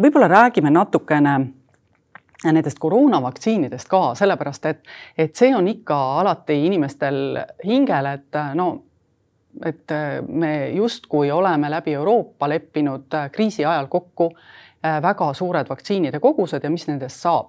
võib-olla 0.00 0.28
räägime 0.28 0.70
natukene 0.70 1.36
nendest 2.44 2.78
koroonavaktsiinidest 2.78 3.88
ka, 3.88 4.14
sellepärast 4.14 4.66
et, 4.66 4.82
et 5.18 5.34
see 5.34 5.54
on 5.56 5.68
ikka 5.68 5.96
alati 6.20 6.66
inimestel 6.66 7.38
hingel, 7.64 8.06
et 8.06 8.40
no 8.54 8.82
et 9.64 9.92
me 10.28 10.68
justkui 10.76 11.30
oleme 11.32 11.70
läbi 11.72 11.94
Euroopa 11.96 12.48
leppinud 12.48 13.14
kriisi 13.32 13.64
ajal 13.64 13.86
kokku 13.88 14.34
väga 15.02 15.30
suured 15.32 15.68
vaktsiinide 15.68 16.20
kogused 16.20 16.64
ja 16.64 16.70
mis 16.70 16.84
nendest 16.90 17.24
saab 17.24 17.48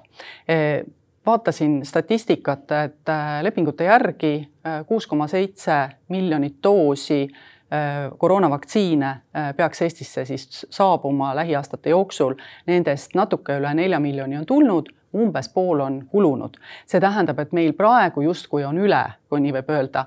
vaatasin 1.27 1.81
statistikat, 1.85 2.71
et 2.71 3.11
lepingute 3.41 3.83
järgi 3.83 4.33
kuus 4.87 5.07
koma 5.07 5.27
seitse 5.27 5.75
miljonit 6.09 6.57
doosi 6.63 7.27
koroonavaktsiine 8.17 9.15
peaks 9.57 9.81
Eestisse 9.81 10.25
siis 10.25 10.65
saabuma 10.69 11.33
lähiaastate 11.35 11.89
jooksul. 11.89 12.37
Nendest 12.67 13.15
natuke 13.15 13.57
üle 13.59 13.73
nelja 13.75 13.99
miljoni 13.99 14.39
on 14.39 14.45
tulnud 14.47 14.93
umbes 15.17 15.49
pool 15.49 15.79
on 15.79 16.05
kulunud. 16.11 16.57
see 16.85 16.99
tähendab, 16.99 17.39
et 17.39 17.51
meil 17.51 17.73
praegu 17.73 18.21
justkui 18.21 18.63
on 18.63 18.77
üle, 18.77 19.03
kui 19.29 19.41
nii 19.41 19.53
võib 19.55 19.71
öelda, 19.71 20.05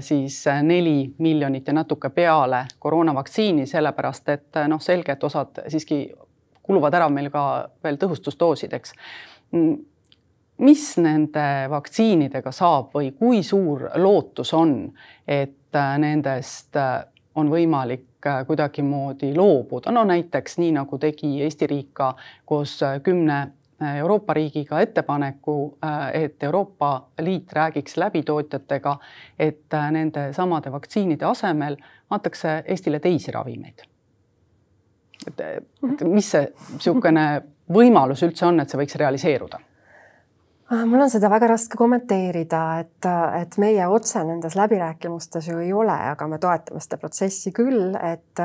siis 0.00 0.42
neli 0.62 1.14
miljonit 1.18 1.68
ja 1.68 1.72
natuke 1.76 2.10
peale 2.10 2.64
koroonavaktsiini, 2.78 3.66
sellepärast 3.66 4.28
et 4.28 4.60
noh, 4.68 4.80
selge, 4.80 5.12
et 5.12 5.24
osad 5.24 5.62
siiski 5.68 6.02
kuluvad 6.62 6.94
ära 6.94 7.08
meil 7.08 7.30
ka 7.30 7.44
veel 7.84 7.96
tõhustusdoosideks. 8.00 8.94
Mis 10.60 10.84
nende 11.00 11.42
vaktsiinidega 11.72 12.52
saab 12.52 12.90
või 12.94 13.14
kui 13.16 13.42
suur 13.46 13.86
lootus 13.96 14.52
on, 14.54 14.74
et 15.28 15.78
nendest 16.02 16.76
on 17.34 17.48
võimalik 17.48 18.28
kuidagimoodi 18.46 19.30
loobuda, 19.36 19.92
no 19.94 20.04
näiteks 20.04 20.58
nii 20.60 20.74
nagu 20.76 20.98
tegi 21.00 21.38
Eesti 21.46 21.66
riik 21.70 21.94
ka 21.96 22.10
koos 22.44 22.74
kümne 23.02 23.38
Euroopa 23.96 24.34
riigiga 24.34 24.80
ettepaneku, 24.80 25.78
et 26.12 26.42
Euroopa 26.42 27.06
Liit 27.20 27.52
räägiks 27.52 27.96
läbi 27.96 28.22
tootjatega, 28.22 28.98
et 29.38 29.76
nende 29.90 30.32
samade 30.36 30.72
vaktsiinide 30.72 31.24
asemel 31.24 31.76
antakse 32.10 32.62
Eestile 32.66 33.00
teisi 33.00 33.32
ravimeid. 33.32 33.86
et, 35.26 35.40
et 35.40 36.04
mis 36.04 36.30
see 36.30 36.46
niisugune 36.72 37.24
võimalus 37.72 38.22
üldse 38.24 38.46
on, 38.46 38.60
et 38.60 38.68
see 38.68 38.80
võiks 38.80 38.96
realiseeruda? 39.00 39.60
Ah, 40.70 40.84
mul 40.86 41.02
on 41.02 41.10
seda 41.10 41.26
väga 41.26 41.48
raske 41.50 41.74
kommenteerida, 41.74 42.58
et, 42.78 43.06
et 43.40 43.56
meie 43.58 43.86
otse 43.90 44.20
nendes 44.22 44.54
läbirääkimistes 44.54 45.48
ju 45.48 45.56
ei 45.58 45.72
ole, 45.74 45.96
aga 46.12 46.28
me 46.30 46.36
toetame 46.38 46.78
seda 46.84 46.98
protsessi 47.02 47.50
küll, 47.50 47.96
et, 47.98 48.42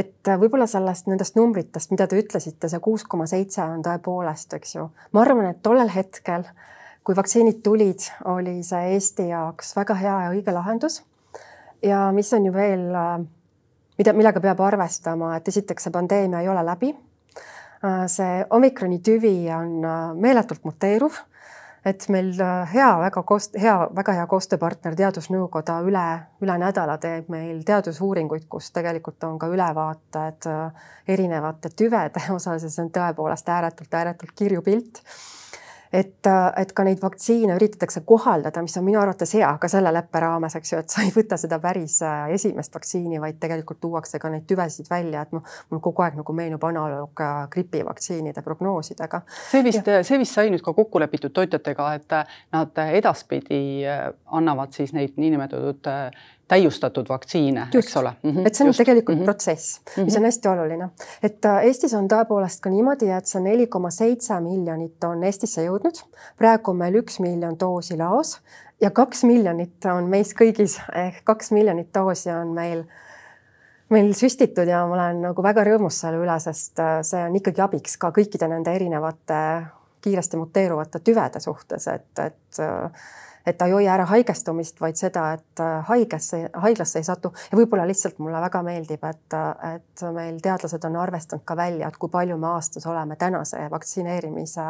et 0.00 0.30
võib-olla 0.40 0.64
sellest 0.72 1.10
nendest 1.10 1.36
numbritest, 1.36 1.92
mida 1.92 2.06
te 2.08 2.16
ütlesite, 2.22 2.70
see 2.72 2.80
kuus 2.80 3.04
koma 3.04 3.26
seitse 3.28 3.60
on 3.60 3.84
tõepoolest, 3.84 4.56
eks 4.56 4.72
ju. 4.78 4.86
ma 5.12 5.24
arvan, 5.26 5.50
et 5.50 5.60
tollel 5.60 5.92
hetkel, 5.92 6.48
kui 7.04 7.18
vaktsiinid 7.20 7.60
tulid, 7.68 8.08
oli 8.32 8.62
see 8.64 8.94
Eesti 8.94 9.28
jaoks 9.34 9.76
väga 9.76 10.00
hea 10.00 10.16
ja 10.24 10.32
õige 10.32 10.56
lahendus. 10.56 11.02
ja 11.84 12.06
mis 12.16 12.32
on 12.32 12.48
ju 12.48 12.56
veel, 12.56 12.88
mida, 14.00 14.16
millega 14.16 14.40
peab 14.48 14.64
arvestama, 14.64 15.34
et 15.36 15.52
esiteks 15.52 15.90
see 15.90 15.92
pandeemia 16.00 16.40
ei 16.40 16.48
ole 16.48 16.64
läbi. 16.72 16.96
see 18.08 18.44
omikroni 18.48 19.02
tüvi 19.04 19.38
on 19.52 19.82
meeletult 20.16 20.64
muteeruv 20.64 21.26
et 21.86 22.08
meil 22.10 22.32
äh, 22.42 22.66
hea, 22.72 22.88
väga 22.98 23.22
koos, 23.26 23.50
hea, 23.54 23.74
väga 23.94 24.16
hea 24.18 24.26
koostööpartner 24.30 24.96
Teadusnõukoda 24.98 25.78
üle, 25.86 26.04
üle 26.42 26.58
nädala 26.58 26.96
teeb 27.02 27.30
meil 27.32 27.62
teadusuuringuid, 27.66 28.48
kus 28.50 28.72
tegelikult 28.74 29.22
on 29.28 29.38
ka 29.38 29.50
ülevaated 29.52 30.50
äh, 30.50 30.90
erinevate 31.14 31.70
tüvede 31.78 32.26
osas 32.36 32.66
ja 32.66 32.72
see 32.72 32.84
on 32.86 32.92
tõepoolest 32.94 33.54
ääretult, 33.54 33.94
ääretult 33.94 34.34
kirju 34.38 34.64
pilt 34.66 35.02
et, 35.96 36.28
et 36.60 36.72
ka 36.76 36.84
neid 36.86 37.00
vaktsiine 37.02 37.56
üritatakse 37.56 38.02
kohaldada, 38.08 38.62
mis 38.64 38.76
on 38.76 38.84
minu 38.86 39.00
arvates 39.00 39.32
hea 39.38 39.50
ka 39.60 39.70
selle 39.72 39.92
leppe 39.94 40.20
raames, 40.22 40.56
eks 40.58 40.72
ju, 40.72 40.80
et 40.82 40.92
sa 40.92 41.04
ei 41.06 41.12
võta 41.14 41.38
seda 41.40 41.58
päris 41.62 41.98
äh, 42.04 42.28
esimest 42.36 42.74
vaktsiini, 42.74 43.20
vaid 43.22 43.40
tegelikult 43.42 43.80
tuuakse 43.80 44.20
ka 44.22 44.30
neid 44.32 44.46
tüvesid 44.50 44.90
välja, 44.90 45.24
et 45.24 45.34
mul 45.36 45.82
kogu 45.84 46.04
aeg 46.04 46.18
nagu 46.20 46.36
meenub 46.36 46.64
analoog 46.68 47.24
gripivaktsiinide 47.52 48.44
prognoosidega. 48.44 49.22
see 49.50 49.64
vist, 49.64 49.90
see 50.08 50.20
vist 50.20 50.36
sai 50.36 50.52
nüüd 50.52 50.64
ka 50.64 50.74
kokku 50.76 51.00
lepitud 51.02 51.34
tootjatega, 51.36 51.90
et 52.00 52.16
nad 52.54 52.86
edaspidi 52.86 53.60
äh, 53.86 54.08
annavad 54.26 54.76
siis 54.76 54.92
neid 54.96 55.16
niinimetatud 55.20 55.86
äh, 55.90 56.10
täiustatud 56.48 57.08
vaktsiine, 57.08 57.68
eks 57.78 57.96
ole 57.96 58.12
mm. 58.22 58.30
-hmm. 58.30 58.46
et 58.46 58.54
see 58.54 58.64
on 58.64 58.68
Just. 58.68 58.78
tegelikult 58.78 59.18
mm 59.18 59.22
-hmm. 59.22 59.24
protsess, 59.24 59.80
mis 59.84 59.96
mm 59.96 60.04
-hmm. 60.04 60.18
on 60.18 60.24
hästi 60.24 60.48
oluline. 60.48 60.88
et 61.22 61.44
äh, 61.44 61.64
Eestis 61.64 61.94
on 61.94 62.08
tõepoolest 62.08 62.60
ka 62.60 62.70
niimoodi, 62.70 63.10
et 63.10 63.26
see 63.26 63.40
neli 63.40 63.66
koma 63.66 63.90
seitse 63.90 64.40
miljonit 64.40 65.04
on 65.04 65.24
Eestisse 65.24 65.64
jõudnud. 65.64 65.85
Praegu 66.38 66.72
on 66.72 66.80
meil 66.84 67.00
üks 67.02 67.20
miljon 67.20 67.58
doosi 67.60 67.96
laos 67.96 68.38
ja 68.80 68.90
kaks 68.90 69.24
miljonit 69.24 69.84
on 69.92 70.10
meis 70.12 70.34
kõigis. 70.36 70.78
Ehk 70.94 71.24
kaks 71.24 71.52
miljonit 71.56 71.92
doosi 71.94 72.30
on 72.30 72.54
meil 72.56 72.86
meil 73.90 74.10
süstitud 74.18 74.66
ja 74.66 74.82
ma 74.86 74.96
olen 74.96 75.20
nagu 75.28 75.42
väga 75.42 75.62
rõõmus 75.68 76.00
selle 76.02 76.18
üle, 76.18 76.34
sest 76.42 76.80
äh, 76.82 76.98
see 77.06 77.22
on 77.22 77.36
ikkagi 77.38 77.62
abiks 77.62 77.94
ka 78.02 78.10
kõikide 78.14 78.48
nende 78.50 78.74
erinevate 78.74 79.38
kiiresti 80.02 80.38
muteeruvate 80.40 81.00
tüvede 81.06 81.40
suhtes, 81.42 81.86
et, 81.92 82.10
et 82.18 82.60
äh, 82.62 83.06
et 83.46 83.54
ta 83.58 83.68
ei 83.68 83.76
hoia 83.76 83.92
ära 83.94 84.04
haigestumist, 84.10 84.80
vaid 84.82 84.98
seda, 84.98 85.28
et 85.36 85.60
äh, 85.62 85.76
haigesse, 85.86 86.40
haiglasse 86.64 86.98
ei 86.98 87.06
satu. 87.06 87.30
Ja 87.52 87.58
võib-olla 87.60 87.86
lihtsalt 87.86 88.18
mulle 88.18 88.40
väga 88.42 88.62
meeldib, 88.66 89.04
et, 89.06 89.36
et 89.70 90.06
meil 90.14 90.40
teadlased 90.42 90.82
on 90.88 90.98
arvestanud 90.98 91.44
ka 91.46 91.54
välja, 91.58 91.86
et 91.86 91.98
kui 92.02 92.10
palju 92.10 92.38
me 92.42 92.50
aastas 92.56 92.86
oleme 92.90 93.14
tänase 93.20 93.68
vaktsineerimise 93.70 94.66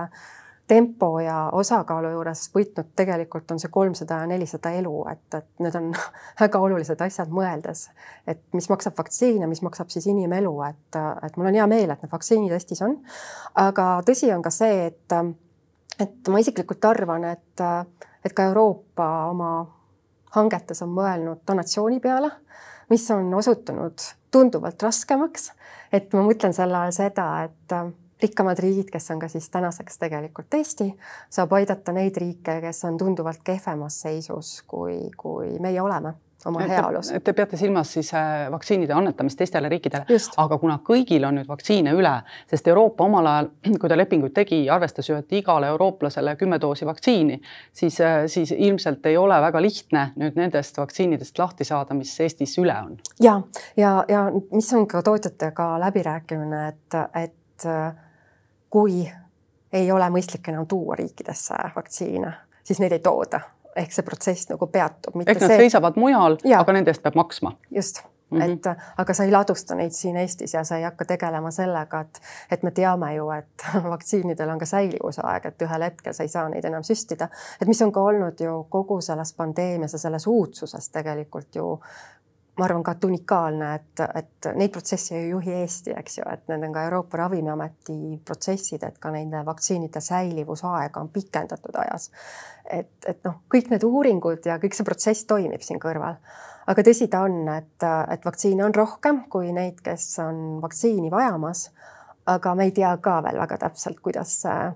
tempo 0.68 1.20
ja 1.20 1.50
osakaalu 1.54 2.10
juures 2.10 2.46
võitnud, 2.54 2.90
tegelikult 2.98 3.50
on 3.54 3.60
see 3.62 3.70
kolmsada 3.72 4.20
ja 4.22 4.30
nelisada 4.30 4.72
elu, 4.78 4.94
et, 5.12 5.38
et 5.38 5.62
need 5.62 5.78
on 5.78 5.92
väga 6.42 6.60
olulised 6.68 7.00
asjad 7.06 7.32
mõeldes, 7.32 7.86
et 8.26 8.42
mis 8.56 8.68
maksab 8.72 8.98
vaktsiin 8.98 9.44
ja 9.44 9.50
mis 9.50 9.62
maksab 9.62 9.92
siis 9.94 10.08
inimelu, 10.10 10.54
et, 10.68 11.00
et 11.26 11.38
mul 11.38 11.52
on 11.52 11.60
hea 11.60 11.66
meel, 11.70 11.94
et 11.94 12.02
need 12.02 12.12
vaktsiinid 12.12 12.56
Eestis 12.56 12.82
on. 12.86 12.98
aga 13.62 13.88
tõsi 14.06 14.32
on 14.34 14.42
ka 14.42 14.52
see, 14.54 14.90
et, 14.90 15.16
et 16.02 16.32
ma 16.32 16.42
isiklikult 16.42 16.84
arvan, 16.90 17.30
et 17.36 17.66
et 18.26 18.34
ka 18.34 18.48
Euroopa 18.50 19.06
oma 19.30 19.50
hangetes 20.34 20.82
on 20.82 20.90
mõelnud 20.96 21.44
donatsiooni 21.48 22.00
peale, 22.02 22.30
mis 22.90 23.04
on 23.14 23.30
osutunud 23.34 24.02
tunduvalt 24.34 24.82
raskemaks. 24.82 25.52
et 25.92 26.12
ma 26.12 26.24
mõtlen 26.26 26.52
selle 26.52 26.76
all 26.76 26.92
seda, 26.92 27.44
et 27.44 27.74
rikkamad 28.22 28.58
riigid, 28.58 28.90
kes 28.92 29.10
on 29.10 29.22
ka 29.22 29.28
siis 29.28 29.50
tänaseks 29.50 29.98
tegelikult 29.98 30.54
Eesti, 30.54 30.90
saab 31.30 31.52
aidata 31.58 31.92
neid 31.92 32.16
riike, 32.16 32.60
kes 32.64 32.84
on 32.88 32.98
tunduvalt 32.98 33.42
kehvemas 33.44 34.00
seisus, 34.06 34.62
kui, 34.66 35.10
kui 35.16 35.58
meie 35.60 35.80
oleme 35.82 36.16
oma 36.46 36.60
heaolus. 36.60 37.10
Te 37.24 37.32
peate 37.32 37.56
silmas 37.56 37.90
siis 37.92 38.12
äh, 38.14 38.46
vaktsiinide 38.52 38.94
annetamist 38.94 39.38
teistele 39.38 39.68
riikidele, 39.68 40.18
aga 40.42 40.58
kuna 40.62 40.78
kõigil 40.86 41.24
on 41.26 41.40
nüüd 41.40 41.48
vaktsiine 41.48 41.94
üle, 41.96 42.12
sest 42.50 42.68
Euroopa 42.70 43.06
omal 43.06 43.28
ajal, 43.30 43.50
kui 43.80 43.90
ta 43.90 43.98
lepinguid 43.98 44.34
tegi, 44.36 44.60
arvestas 44.70 45.10
ju, 45.10 45.18
et 45.18 45.36
igale 45.40 45.70
eurooplasele 45.74 46.36
kümme 46.40 46.60
doosi 46.62 46.86
vaktsiini, 46.88 47.40
siis, 47.76 47.98
äh, 48.04 48.24
siis 48.32 48.54
ilmselt 48.54 49.06
ei 49.10 49.18
ole 49.20 49.40
väga 49.48 49.62
lihtne 49.62 50.06
nüüd 50.20 50.38
nendest 50.38 50.78
vaktsiinidest 50.78 51.38
lahti 51.42 51.66
saada, 51.68 51.96
mis 51.98 52.14
Eestis 52.20 52.56
üle 52.62 52.76
on. 52.84 52.96
ja, 53.22 53.40
ja, 53.76 53.98
ja 54.08 54.26
mis 54.52 54.72
on 54.74 54.86
ka 54.90 55.02
tootjatega 55.02 55.74
läbirääkimine, 55.86 56.66
et, 56.68 57.00
et 57.24 57.66
äh, 57.66 58.05
kui 58.76 59.06
ei 59.72 59.92
ole 59.92 60.08
mõistlik 60.12 60.50
enam 60.52 60.66
tuua 60.68 60.98
riikidesse 61.00 61.54
vaktsiine, 61.76 62.32
siis 62.64 62.80
neid 62.82 62.92
ei 62.92 63.04
tooda 63.04 63.40
ehk 63.76 63.92
see 63.92 64.04
protsess 64.04 64.50
nagu 64.50 64.68
peatub. 64.72 65.16
ehk 65.22 65.40
nad 65.40 65.48
see... 65.48 65.64
seisavad 65.64 65.96
mujal, 66.00 66.36
aga 66.58 66.76
nende 66.76 66.92
eest 66.92 67.04
peab 67.04 67.16
maksma. 67.16 67.56
just 67.70 68.04
Mm 68.30 68.40
-hmm. 68.40 68.52
et 68.52 68.78
aga 68.98 69.14
sa 69.14 69.24
ei 69.24 69.30
ladusta 69.30 69.74
neid 69.74 69.90
siin 69.90 70.16
Eestis 70.16 70.54
ja 70.54 70.64
sa 70.64 70.76
ei 70.76 70.82
hakka 70.82 71.04
tegelema 71.04 71.50
sellega, 71.50 72.00
et, 72.00 72.20
et 72.50 72.62
me 72.62 72.70
teame 72.70 73.14
ju, 73.14 73.30
et 73.30 73.66
vaktsiinidel 73.92 74.50
on 74.50 74.58
ka 74.58 74.66
säilivusaeg, 74.66 75.46
et 75.46 75.62
ühel 75.62 75.82
hetkel 75.82 76.12
sa 76.12 76.22
ei 76.22 76.28
saa 76.28 76.48
neid 76.48 76.64
enam 76.64 76.82
süstida. 76.82 77.28
et 77.60 77.68
mis 77.68 77.82
on 77.82 77.92
ka 77.92 78.00
olnud 78.00 78.40
ju 78.40 78.66
kogu 78.70 79.00
selles 79.00 79.32
pandeemias 79.32 79.92
ja 79.92 79.98
selles 79.98 80.26
uudsuses 80.26 80.88
tegelikult 80.88 81.54
ju 81.54 81.80
ma 82.58 82.64
arvan 82.64 82.82
ka, 82.82 82.94
et 82.96 83.04
unikaalne, 83.04 83.68
et, 83.74 84.02
et 84.16 84.48
neid 84.56 84.72
protsesse 84.72 85.14
ei 85.16 85.28
juhi 85.30 85.52
Eesti, 85.60 85.92
eks 85.98 86.18
ju, 86.18 86.24
et 86.32 86.46
need 86.48 86.64
on 86.64 86.72
ka 86.72 86.86
Euroopa 86.88 87.20
Ravimiameti 87.20 88.16
protsessid, 88.24 88.84
et 88.86 88.96
ka 89.02 89.12
nende 89.12 89.42
vaktsiinide 89.44 90.00
säilivusaega 90.00 91.00
on 91.00 91.10
pikendatud 91.12 91.76
ajas. 91.84 92.10
et, 92.70 92.92
et 93.06 93.20
noh, 93.24 93.42
kõik 93.52 93.70
need 93.70 93.84
uuringud 93.86 94.48
ja 94.48 94.56
kõik 94.62 94.74
see 94.74 94.88
protsess 94.88 95.28
toimib 95.28 95.62
siin 95.62 95.80
kõrval. 95.82 96.16
aga 96.66 96.86
tõsi 96.88 97.10
ta 97.12 97.22
on, 97.28 97.44
et, 97.52 97.88
et 98.10 98.24
vaktsiine 98.24 98.64
on 98.64 98.74
rohkem 98.74 99.24
kui 99.30 99.52
neid, 99.52 99.82
kes 99.84 100.08
on 100.24 100.62
vaktsiini 100.62 101.10
vajamas. 101.10 101.70
aga 102.26 102.54
me 102.54 102.64
ei 102.64 102.72
tea 102.72 102.96
ka 102.96 103.20
veel 103.22 103.38
väga 103.38 103.58
täpselt, 103.66 104.00
kuidas 104.00 104.40
see 104.42 104.72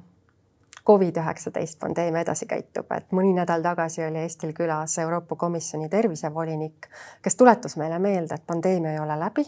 Covid-19 0.86 1.78
pandeemia 1.80 2.22
edasi 2.24 2.46
käitub, 2.48 2.88
et 2.96 3.12
mõni 3.12 3.34
nädal 3.36 3.62
tagasi 3.62 4.04
oli 4.06 4.22
Eestil 4.22 4.54
külas 4.56 4.96
Euroopa 4.98 5.36
Komisjoni 5.36 5.88
tervisevolinik, 5.88 6.88
kes 7.22 7.36
tuletas 7.36 7.76
meile 7.76 7.98
meelde, 7.98 8.34
et 8.34 8.46
pandeemia 8.46 8.94
ei 8.94 9.02
ole 9.02 9.18
läbi 9.20 9.44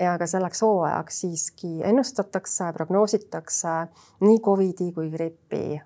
ja 0.00 0.18
ka 0.18 0.26
selleks 0.26 0.62
hooajaks 0.62 1.20
siiski 1.24 1.72
ennustatakse, 1.84 2.72
prognoositakse 2.76 3.74
nii 4.20 4.40
Covidi 4.44 4.92
kui 4.92 5.10
gripi 5.10 5.80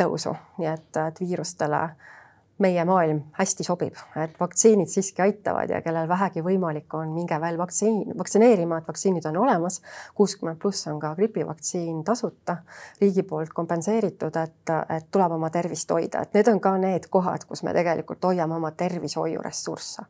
tõusu, 0.00 0.36
nii 0.58 0.68
et, 0.68 0.96
et 1.06 1.20
viirustele 1.20 1.82
meie 2.60 2.84
maailm 2.84 3.22
hästi 3.38 3.64
sobib, 3.66 3.96
et 4.20 4.36
vaktsiinid 4.40 4.88
siiski 4.92 5.22
aitavad 5.22 5.70
ja 5.70 5.80
kellel 5.84 6.08
vähegi 6.08 6.44
võimalik 6.44 6.94
on, 6.98 7.14
minge 7.14 7.40
veel 7.40 7.58
vaktsiin, 7.58 8.14
vaktsineerima, 8.18 8.80
et 8.80 8.88
vaktsiinid 8.88 9.26
on 9.30 9.40
olemas. 9.44 9.80
kuuskümmend 10.14 10.60
pluss 10.60 10.86
on 10.86 11.00
ka 11.00 11.14
gripivaktsiin 11.14 12.04
tasuta, 12.04 12.56
riigi 13.00 13.22
poolt 13.22 13.52
kompenseeritud, 13.54 14.36
et, 14.36 14.76
et 14.96 15.10
tuleb 15.10 15.36
oma 15.38 15.50
tervist 15.50 15.90
hoida, 15.90 16.22
et 16.22 16.34
need 16.34 16.48
on 16.48 16.60
ka 16.60 16.76
need 16.78 17.10
kohad, 17.10 17.44
kus 17.48 17.62
me 17.62 17.74
tegelikult 17.76 18.24
hoiame 18.30 18.56
oma 18.60 18.70
tervishoiuressursse 18.70 20.08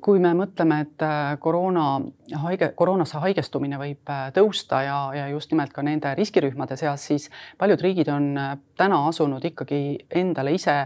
kui 0.00 0.20
me 0.22 0.32
mõtleme, 0.36 0.80
et 0.84 1.04
äh, 1.04 1.34
koroona 1.42 1.84
haige, 2.42 2.70
koroonasse 2.76 3.20
haigestumine 3.22 3.78
võib 3.80 4.10
äh, 4.12 4.28
tõusta 4.36 4.82
ja, 4.86 4.98
ja 5.16 5.28
just 5.32 5.52
nimelt 5.52 5.72
ka 5.76 5.84
nende 5.86 6.12
riskirühmade 6.18 6.76
seas, 6.80 7.06
siis 7.10 7.28
paljud 7.58 7.80
riigid 7.84 8.10
on 8.12 8.30
äh, 8.38 8.52
täna 8.80 9.02
asunud 9.08 9.44
ikkagi 9.52 9.80
endale 10.22 10.54
ise 10.56 10.76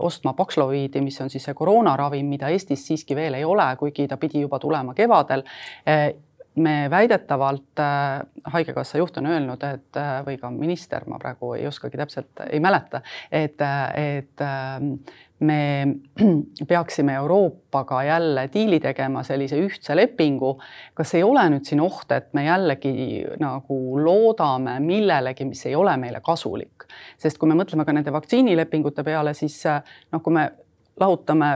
ostma 0.00 0.32
Paxloviidi, 0.34 1.00
mis 1.00 1.20
on 1.22 1.30
siis 1.30 1.44
see 1.46 1.54
koroonaravim, 1.54 2.26
mida 2.26 2.48
Eestis 2.50 2.86
siiski 2.88 3.14
veel 3.14 3.38
ei 3.38 3.44
ole, 3.46 3.68
kuigi 3.78 4.08
ta 4.10 4.16
pidi 4.18 4.42
juba 4.42 4.58
tulema 4.58 4.94
kevadel 4.94 5.44
me 6.54 6.90
väidetavalt 6.90 7.78
äh,, 7.78 8.20
Haigekassa 8.44 8.98
juht 8.98 9.16
on 9.18 9.26
öelnud, 9.26 9.62
et 9.66 9.98
äh, 9.98 10.20
või 10.26 10.38
ka 10.38 10.50
minister, 10.54 11.06
ma 11.10 11.18
praegu 11.18 11.54
ei 11.58 11.66
oskagi 11.66 11.98
täpselt, 11.98 12.44
ei 12.50 12.60
mäleta, 12.62 13.00
et, 13.32 13.62
et 13.98 14.44
äh, 14.44 14.84
me 15.44 15.86
peaksime 16.70 17.14
Euroopaga 17.14 18.02
jälle 18.04 18.48
diili 18.54 18.80
tegema, 18.80 19.22
sellise 19.22 19.58
ühtse 19.58 19.96
lepingu. 19.96 20.58
kas 20.94 21.14
ei 21.14 21.22
ole 21.22 21.48
nüüd 21.50 21.66
siin 21.66 21.82
oht, 21.82 22.12
et 22.12 22.30
me 22.34 22.46
jällegi 22.46 23.24
nagu 23.40 23.78
loodame 23.98 24.78
millelegi, 24.80 25.44
mis 25.48 25.66
ei 25.66 25.74
ole 25.74 25.96
meile 25.96 26.22
kasulik, 26.24 26.86
sest 27.18 27.38
kui 27.38 27.50
me 27.50 27.58
mõtleme 27.58 27.84
ka 27.84 27.92
nende 27.92 28.12
vaktsiinilepingute 28.14 29.04
peale, 29.04 29.34
siis 29.34 29.62
noh, 29.66 30.22
kui 30.22 30.34
me 30.34 30.50
lahutame 31.00 31.50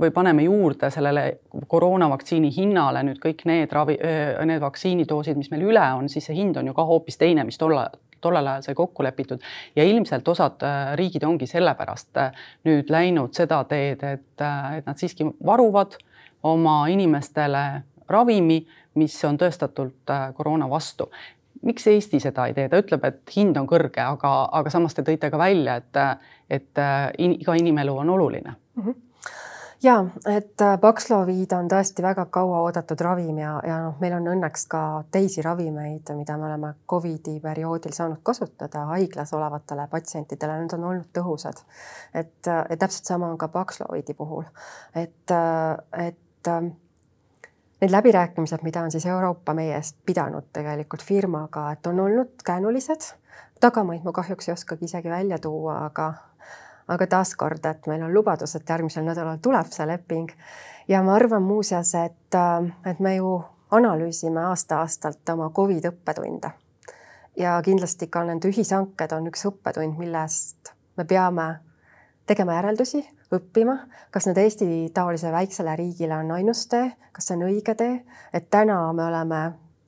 või 0.00 0.10
paneme 0.10 0.42
juurde 0.42 0.90
sellele 0.90 1.38
koroonavaktsiini 1.68 2.50
hinnale 2.56 3.02
nüüd 3.06 3.20
kõik 3.22 3.44
need 3.48 3.72
ravi, 3.72 3.98
need 4.46 4.62
vaktsiinidoosid, 4.62 5.38
mis 5.38 5.50
meil 5.52 5.68
üle 5.68 5.84
on, 5.98 6.08
siis 6.08 6.26
see 6.28 6.36
hind 6.38 6.56
on 6.58 6.66
ju 6.66 6.74
ka 6.74 6.86
hoopis 6.88 7.18
teine, 7.20 7.44
mis 7.44 7.58
tolle 7.58 7.86
tollel 8.24 8.46
ajal 8.48 8.62
sai 8.64 8.74
kokku 8.74 9.04
lepitud. 9.04 9.42
Ja 9.76 9.84
ilmselt 9.84 10.28
osad 10.28 10.62
riigid 10.96 11.26
ongi 11.28 11.46
sellepärast 11.46 12.20
nüüd 12.64 12.88
läinud 12.92 13.36
seda 13.36 13.60
teed, 13.68 14.00
et, 14.00 14.44
et 14.78 14.86
nad 14.88 14.96
siiski 15.00 15.28
varuvad 15.44 15.98
oma 16.48 16.84
inimestele 16.92 17.64
ravimi, 18.08 18.62
mis 19.00 19.16
on 19.28 19.38
tõestatult 19.40 20.12
koroona 20.36 20.68
vastu. 20.70 21.10
Miks 21.64 21.86
Eesti 21.88 22.20
seda 22.20 22.48
ei 22.48 22.56
tee, 22.56 22.68
ta 22.68 22.80
ütleb, 22.80 23.04
et 23.08 23.36
hind 23.36 23.56
on 23.56 23.68
kõrge, 23.68 24.02
aga, 24.04 24.32
aga 24.52 24.72
samas 24.72 24.96
te 24.96 25.04
tõite 25.06 25.30
ka 25.32 25.40
välja, 25.40 25.78
et, 25.80 26.00
et 26.52 26.84
iga 27.24 27.56
inimelu 27.56 27.96
on 28.04 28.16
oluline. 28.16 28.56
Mm. 28.76 28.82
-hmm 28.82 29.02
ja 29.84 30.04
et 30.26 30.60
äh, 30.60 30.78
Paxlovid 30.80 31.52
on 31.52 31.68
tõesti 31.68 32.02
väga 32.02 32.26
kauaoodatud 32.32 33.00
ravim 33.04 33.38
ja, 33.38 33.54
ja 33.66 33.78
noh, 33.84 33.96
meil 34.00 34.16
on 34.16 34.28
õnneks 34.32 34.66
ka 34.70 34.80
teisi 35.12 35.44
ravimeid, 35.44 36.14
mida 36.16 36.36
me 36.40 36.48
oleme 36.48 36.72
Covidi 36.90 37.36
perioodil 37.42 37.92
saanud 37.96 38.22
kasutada 38.22 38.86
haiglas 38.92 39.34
olevatele 39.36 39.86
patsientidele, 39.92 40.58
need 40.62 40.76
on 40.78 40.88
olnud 40.90 41.10
tõhusad. 41.16 41.64
et, 42.14 42.40
äh, 42.48 42.64
et 42.70 42.78
täpselt 42.78 43.12
sama 43.12 43.30
on 43.30 43.38
ka 43.38 43.48
Paxlovidi 43.48 44.14
puhul, 44.14 44.44
et, 44.94 45.30
äh, 45.30 46.08
et 46.08 46.52
need 47.80 47.90
läbirääkimised, 47.90 48.62
mida 48.62 48.82
on 48.82 48.90
siis 48.90 49.06
Euroopa 49.06 49.54
meie 49.54 49.76
eest 49.76 49.96
pidanud 50.06 50.48
tegelikult 50.52 51.02
firmaga, 51.02 51.70
et 51.72 51.86
on 51.86 52.00
olnud 52.00 52.40
käänulised. 52.44 53.14
tagamaid 53.60 54.04
ma 54.04 54.12
kahjuks 54.12 54.48
ei 54.48 54.52
oskagi 54.52 54.84
isegi 54.84 55.10
välja 55.10 55.38
tuua, 55.38 55.84
aga 55.86 56.12
aga 56.88 57.06
taaskord, 57.06 57.64
et 57.66 57.86
meil 57.86 58.02
on 58.02 58.14
lubadus, 58.14 58.56
et 58.56 58.68
järgmisel 58.68 59.04
nädalal 59.06 59.40
tuleb 59.42 59.70
see 59.72 59.86
leping. 59.88 60.30
Ja 60.88 61.02
ma 61.02 61.14
arvan 61.16 61.42
muuseas, 61.42 61.94
et, 61.94 62.34
äh, 62.34 62.90
et 62.90 63.00
me 63.00 63.16
ju 63.16 63.42
analüüsime 63.70 64.40
aasta-aastalt 64.50 65.28
oma 65.32 65.50
Covid 65.50 65.88
õppetunde. 65.90 66.50
Ja 67.36 67.56
kindlasti 67.62 68.06
ka 68.06 68.22
nende 68.24 68.48
ühishanked 68.48 69.12
on 69.16 69.26
üks 69.26 69.46
õppetund, 69.48 69.98
millest 69.98 70.74
me 70.96 71.04
peame 71.04 71.48
tegema 72.26 72.54
järeldusi, 72.60 73.02
õppima, 73.34 73.78
kas 74.10 74.28
need 74.28 74.38
Eesti 74.38 74.68
taolise 74.94 75.32
väiksele 75.32 75.74
riigile 75.76 76.16
on 76.16 76.30
ainus 76.36 76.66
tee, 76.70 76.92
kas 77.12 77.28
see 77.28 77.36
on 77.38 77.46
õige 77.48 77.74
tee, 77.74 78.04
et 78.32 78.50
täna 78.50 78.78
me 78.92 79.08
oleme 79.08 79.40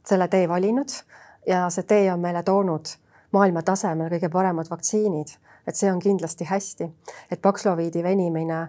selle 0.06 0.28
tee 0.28 0.48
valinud 0.48 0.92
ja 1.46 1.66
see 1.70 1.87
tee 1.87 2.11
on 2.12 2.20
meile 2.20 2.42
toonud 2.42 2.90
maailma 3.35 3.62
tasemel 3.62 4.11
kõige 4.11 4.30
paremad 4.32 4.70
vaktsiinid 4.70 5.37
et 5.66 5.76
see 5.76 5.90
on 5.92 5.98
kindlasti 6.02 6.46
hästi, 6.48 6.90
et 7.31 7.42
Paxloviidi 7.42 8.02
venimine 8.02 8.61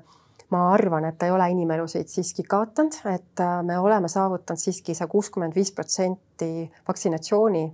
ma 0.50 0.62
arvan, 0.74 1.06
et 1.06 1.18
ta 1.20 1.28
ei 1.28 1.34
ole 1.36 1.50
inimelusid 1.52 2.08
siiski 2.12 2.46
kaotanud, 2.48 3.02
et 3.12 3.44
äh, 3.44 3.58
me 3.68 3.80
oleme 3.80 4.08
saavutanud 4.12 4.62
siiski 4.62 4.96
see 4.96 5.08
kuuskümmend 5.12 5.56
viis 5.56 5.74
protsenti 5.76 6.70
vaksinatsiooni 6.88 7.66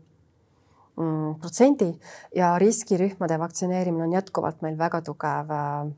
mm, 0.97 1.35
protsendi 1.41 1.91
ja 2.35 2.55
riskirühmade 2.61 3.37
vaktsineerimine 3.39 4.07
on 4.07 4.17
jätkuvalt 4.17 4.65
meil 4.65 4.77
väga 4.77 5.01
tugev 5.05 5.53
äh, 5.53 5.91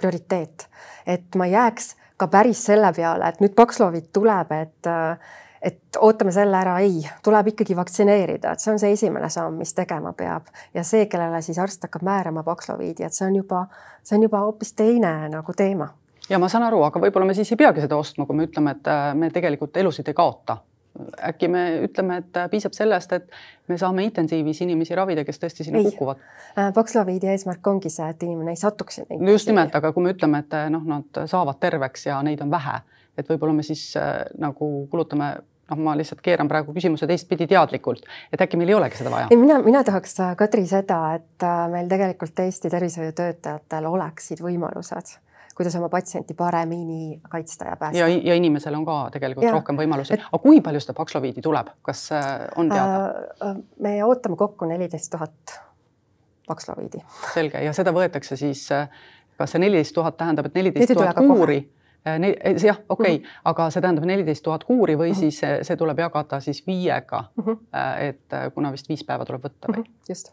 prioriteet. 0.00 0.66
et 1.06 1.34
ma 1.36 1.46
jääks 1.46 1.94
ka 2.16 2.26
päris 2.28 2.64
selle 2.64 2.92
peale, 2.96 3.28
et 3.28 3.40
nüüd 3.40 3.54
Paxlovid 3.56 4.10
tuleb, 4.12 4.50
et 4.52 4.90
äh, 4.90 5.30
et 5.62 5.96
ootame 6.00 6.32
selle 6.32 6.56
ära, 6.56 6.78
ei, 6.80 7.02
tuleb 7.24 7.52
ikkagi 7.52 7.76
vaktsineerida, 7.76 8.54
et 8.54 8.64
see 8.64 8.72
on 8.72 8.80
see 8.80 8.94
esimene 8.96 9.28
samm, 9.32 9.58
mis 9.60 9.74
tegema 9.76 10.12
peab 10.16 10.48
ja 10.74 10.84
see, 10.86 11.06
kellele 11.10 11.42
siis 11.44 11.58
arst 11.60 11.84
hakkab 11.84 12.04
määrama 12.06 12.44
Paxloviidi, 12.46 13.04
et 13.04 13.16
see 13.16 13.26
on 13.28 13.36
juba, 13.42 13.66
see 14.02 14.16
on 14.16 14.24
juba 14.28 14.40
hoopis 14.46 14.72
teine 14.78 15.12
nagu 15.32 15.52
teema. 15.56 15.90
ja 16.30 16.38
ma 16.38 16.48
saan 16.48 16.64
aru, 16.64 16.82
aga 16.88 17.02
võib-olla 17.02 17.28
me 17.28 17.36
siis 17.36 17.52
ei 17.52 17.60
peagi 17.60 17.84
seda 17.84 18.00
ostma, 18.00 18.26
kui 18.26 18.36
me 18.36 18.48
ütleme, 18.48 18.76
et 18.78 18.88
äh, 18.88 19.12
me 19.14 19.30
tegelikult 19.30 19.76
elusid 19.76 20.08
ei 20.08 20.16
kaota 20.16 20.62
äkki 21.28 21.48
me 21.48 21.62
ütleme, 21.84 22.16
et 22.16 22.36
äh, 22.36 22.48
piisab 22.50 22.74
sellest, 22.74 23.12
et 23.12 23.28
me 23.68 23.78
saame 23.78 24.04
intensiivis 24.04 24.60
inimesi 24.64 24.94
ravida, 24.98 25.24
kes 25.24 25.38
tõesti 25.38 25.66
sinna 25.66 25.78
ei. 25.78 25.90
kukuvad. 25.90 26.22
Äh, 26.58 26.72
Paxloviidi 26.74 27.30
eesmärk 27.30 27.66
ongi 27.70 27.92
see, 27.92 28.08
et 28.10 28.22
inimene 28.26 28.54
ei 28.56 28.60
satuks 28.60 29.00
sinna. 29.00 29.20
just 29.30 29.48
nimelt, 29.48 29.74
aga 29.76 29.92
kui 29.94 30.04
me 30.04 30.14
ütleme, 30.16 30.42
et 30.42 30.56
noh, 30.74 30.82
nad 30.88 31.22
saavad 31.30 31.60
terveks 31.62 32.08
ja 32.10 32.18
neid 32.26 32.42
on 32.42 32.50
vähe, 32.50 32.80
et 33.18 33.30
võib-olla 33.30 33.54
me 33.56 33.66
siis 33.66 33.84
äh, 34.00 34.24
nagu 34.38 34.70
kulutame 34.90 35.34
noh, 35.70 35.80
ma 35.86 35.94
lihtsalt 35.98 36.20
keeran 36.24 36.50
praegu 36.50 36.74
küsimuse 36.76 37.08
teistpidi 37.10 37.48
teadlikult, 37.50 38.06
et 38.32 38.42
äkki 38.44 38.58
meil 38.60 38.72
ei 38.72 38.78
olegi 38.78 39.00
seda 39.00 39.12
vaja? 39.12 39.30
ei, 39.30 39.38
mina, 39.40 39.60
mina 39.64 39.82
tahaks, 39.86 40.16
äh, 40.24 40.36
Kadri, 40.38 40.66
seda, 40.70 41.00
et 41.18 41.46
äh, 41.46 41.64
meil 41.72 41.88
tegelikult 41.90 42.38
Eesti 42.44 42.70
tervishoiutöötajatel 42.72 43.90
oleksid 43.90 44.42
võimalused 44.44 45.16
kuidas 45.60 45.74
oma 45.76 45.90
patsienti 45.92 46.34
paremini 46.34 47.20
kaitsta 47.28 47.66
ja 47.68 47.76
päästa. 47.76 47.98
ja, 47.98 48.06
ja 48.08 48.34
inimesel 48.38 48.74
on 48.78 48.84
ka 48.88 48.98
tegelikult 49.12 49.44
ja, 49.44 49.52
rohkem 49.52 49.76
võimalusi 49.76 50.14
et.... 50.16 50.22
aga 50.30 50.42
kui 50.42 50.62
palju 50.64 50.80
seda 50.80 50.94
Paxloviidi 50.96 51.44
tuleb, 51.44 51.74
kas 51.84 52.06
äh, 52.16 52.28
on 52.60 52.70
teada? 52.72 53.56
me 53.84 53.98
ootame 54.06 54.38
kokku 54.40 54.68
neliteist 54.70 55.12
tuhat 55.12 55.58
Paxloviidi. 56.48 57.02
selge 57.34 57.60
ja 57.64 57.74
seda 57.76 57.92
võetakse 57.94 58.38
siis, 58.40 58.64
kas 59.38 59.52
see 59.54 59.60
neliteist 59.62 59.94
tuhat 59.94 60.16
tähendab, 60.16 60.48
et 60.48 60.56
neliteist 60.58 60.96
tuhat 60.96 61.20
kuuri? 61.20 61.60
Äh, 62.06 62.62
jah, 62.64 62.78
okei 62.88 63.14
okay. 63.14 63.18
mm, 63.18 63.24
-hmm. 63.24 63.40
aga 63.44 63.70
see 63.70 63.82
tähendab 63.82 64.04
neliteist 64.04 64.42
tuhat 64.42 64.64
kuuri 64.64 64.96
või 64.96 65.10
mm 65.10 65.14
-hmm. 65.14 65.18
siis 65.20 65.40
see 65.68 65.76
tuleb 65.76 65.98
jagada 65.98 66.40
siis 66.40 66.66
viiega 66.66 67.24
mm. 67.36 67.44
-hmm. 67.44 67.58
et 68.00 68.32
äh, 68.32 68.52
kuna 68.54 68.72
vist 68.72 68.88
viis 68.88 69.04
päeva 69.04 69.24
tuleb 69.24 69.44
võtta 69.44 69.68
või 69.68 69.76
mm? 69.76 69.82
-hmm. 69.82 70.08
just 70.08 70.32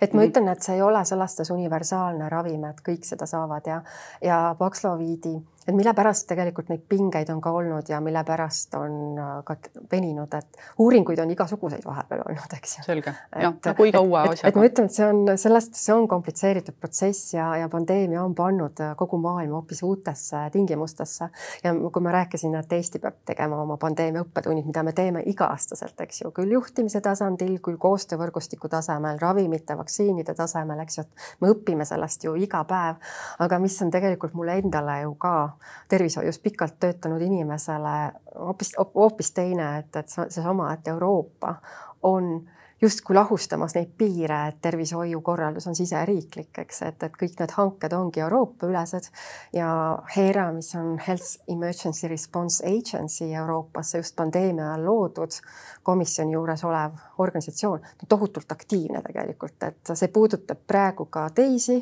et 0.00 0.12
ma 0.12 0.20
mm 0.20 0.24
-hmm. 0.24 0.30
ütlen, 0.30 0.48
et 0.48 0.62
see 0.62 0.74
ei 0.74 0.82
ole 0.82 1.04
selles 1.04 1.30
suhtes 1.32 1.50
universaalne 1.50 2.28
ravim, 2.28 2.64
et 2.64 2.80
kõik 2.88 3.04
seda 3.04 3.26
saavad 3.26 3.66
ja, 3.66 3.82
ja 4.22 4.56
Paxloviidi 4.58 5.34
et 5.66 5.74
mille 5.74 5.94
pärast 5.96 6.26
tegelikult 6.28 6.68
neid 6.68 6.82
pingeid 6.88 7.30
on 7.32 7.40
ka 7.40 7.52
olnud 7.56 7.88
ja 7.88 8.00
mille 8.04 8.20
pärast 8.24 8.74
on 8.76 9.18
äh, 9.18 9.36
ka 9.46 9.56
veninud, 9.92 10.34
et 10.36 10.58
uuringuid 10.78 11.18
on 11.22 11.30
igasuguseid 11.32 11.84
vahepeal 11.86 12.24
olnud, 12.26 12.56
eks 12.56 12.78
ju. 12.78 12.84
selge, 12.86 13.14
jah, 13.32 13.54
nagu 13.64 13.86
iga 13.88 14.02
uue 14.04 14.20
asjaga. 14.20 14.48
et 14.48 14.58
ma 14.60 14.66
ütlen, 14.68 14.90
et 14.90 14.96
see 14.98 15.06
on 15.08 15.38
sellest, 15.40 15.78
see 15.80 15.94
on 15.94 16.08
komplitseeritud 16.08 16.76
protsess 16.80 17.32
ja, 17.34 17.48
ja 17.62 17.68
pandeemia 17.72 18.22
on 18.24 18.34
pannud 18.36 18.82
äh, 18.84 18.92
kogu 19.00 19.18
maailma 19.22 19.60
hoopis 19.60 19.82
uutesse 19.82 20.42
tingimustesse. 20.52 21.30
ja 21.64 21.74
kui 21.92 22.04
ma 22.04 22.12
rääkisin, 22.18 22.54
et 22.60 22.72
Eesti 22.72 23.00
peab 23.00 23.22
tegema 23.24 23.62
oma 23.62 23.78
pandeemia 23.80 24.24
õppetunnid, 24.26 24.68
mida 24.68 24.82
me 24.84 24.92
teeme 24.92 25.24
iga-aastaselt, 25.32 25.96
eks 26.04 26.22
ju, 26.24 26.32
küll 26.36 26.52
juhtimise 26.58 27.00
tasandil, 27.00 27.56
küll 27.64 27.80
koostöövõrgustiku 27.80 28.68
tasemel, 28.68 29.18
ravimite, 29.22 29.78
vaktsiinide 29.78 30.36
tasemel, 30.36 30.84
eks 30.84 30.98
ju, 30.98 31.06
et 31.08 31.40
me 31.40 31.52
õpime 31.54 31.88
sellest 31.88 32.28
ju 32.28 32.36
iga 32.36 32.64
päev. 32.68 33.00
aga 33.38 33.58
mis 33.58 33.80
on 33.82 33.90
tegelikult 33.94 34.34
mulle 34.34 34.58
endale 34.60 35.00
ju 35.02 35.14
ka 35.14 35.53
tervishoius 35.88 36.38
pikalt 36.38 36.78
töötanud 36.80 37.22
inimesele 37.22 37.96
hoopis, 38.38 38.74
hoopis 38.94 39.32
teine, 39.36 39.78
et, 39.78 39.96
et 39.96 40.08
seesama, 40.08 40.72
et 40.74 40.88
Euroopa 40.88 41.56
on 42.02 42.44
justkui 42.84 43.14
lahustamas 43.16 43.74
neid 43.74 43.92
piire, 43.98 44.38
et 44.48 44.58
tervishoiukorraldus 44.62 45.66
on 45.70 45.76
siseriiklik, 45.76 46.50
eks, 46.64 46.82
et, 46.88 47.06
et 47.06 47.16
kõik 47.20 47.38
need 47.40 47.54
hanked 47.56 47.96
ongi 47.96 48.22
Euroopa-ülesed 48.24 49.08
ja 49.56 49.68
HERA, 50.16 50.48
mis 50.56 50.72
on 50.78 50.98
Health 51.06 51.48
Emergency 51.48 52.10
Response 52.10 52.64
Agency 52.66 53.30
Euroopasse 53.32 54.02
just 54.02 54.16
pandeemia 54.16 54.72
ajal 54.72 54.84
loodud 54.88 55.38
komisjoni 55.86 56.36
juures 56.36 56.64
olev 56.68 56.98
organisatsioon, 57.24 57.88
tohutult 58.08 58.52
aktiivne 58.52 59.02
tegelikult, 59.06 59.56
et 59.70 59.94
see 59.94 60.12
puudutab 60.12 60.66
praegu 60.66 61.08
ka 61.12 61.28
teisi 61.34 61.80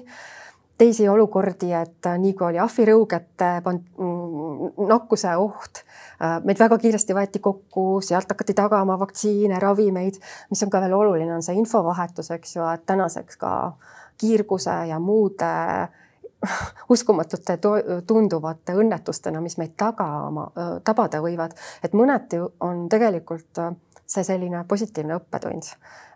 teisi 0.79 1.09
olukordi, 1.09 1.73
et 1.77 2.09
nii 2.19 2.35
kui 2.35 2.49
oli 2.49 2.61
ahvirõugete 2.63 3.51
mm, 3.63 4.87
nakkuse 4.89 5.35
oht, 5.39 5.83
meid 6.45 6.61
väga 6.61 6.79
kiiresti 6.83 7.17
võeti 7.17 7.43
kokku, 7.43 8.01
sealt 8.05 8.31
hakati 8.33 8.55
tagama 8.59 8.99
vaktsiine, 9.01 9.59
ravimeid, 9.63 10.19
mis 10.51 10.63
on 10.65 10.71
ka 10.73 10.81
veel 10.83 10.95
oluline, 10.97 11.35
on 11.35 11.45
see 11.45 11.59
infovahetus, 11.61 12.33
eks 12.37 12.57
ju, 12.57 12.67
et 12.75 12.87
tänaseks 12.89 13.41
ka 13.41 13.53
kiirguse 14.21 14.75
ja 14.91 14.99
muude 15.03 15.53
uskumatute 16.95 17.59
tunduvate 18.07 18.75
õnnetustena, 18.79 19.43
mis 19.45 19.59
meid 19.61 19.77
tagama, 19.79 20.49
tabada 20.85 21.23
võivad, 21.23 21.55
et 21.85 21.95
mõneti 21.95 22.41
on 22.61 22.89
tegelikult 22.93 23.63
see 24.13 24.25
selline 24.27 24.65
positiivne 24.69 25.17
õppetund, 25.21 25.71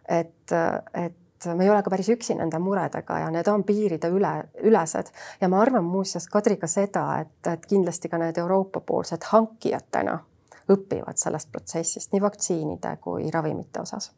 et, 0.09 0.53
et 0.53 1.23
me 1.55 1.65
ei 1.65 1.71
ole 1.71 1.83
ka 1.83 1.91
päris 1.93 2.09
üksi 2.13 2.35
nende 2.39 2.59
muredega 2.63 3.19
ja 3.25 3.31
need 3.31 3.49
on 3.53 3.65
piiride 3.65 4.11
üle, 4.13 4.33
ülesed. 4.63 5.11
Ja 5.41 5.49
ma 5.53 5.61
arvan 5.63 5.85
muuseas, 5.85 6.29
Kadri, 6.33 6.57
ka 6.57 6.67
seda, 6.71 7.07
et, 7.21 7.53
et 7.53 7.67
kindlasti 7.67 8.09
ka 8.09 8.21
need 8.23 8.39
Euroopa-poolsed 8.41 9.29
hankijad 9.33 9.91
täna 9.91 10.19
õpivad 10.73 11.19
sellest 11.21 11.53
protsessist 11.53 12.13
nii 12.13 12.23
vaktsiinide 12.23 12.97
kui 13.03 13.31
ravimite 13.31 13.81
osas 13.81 14.11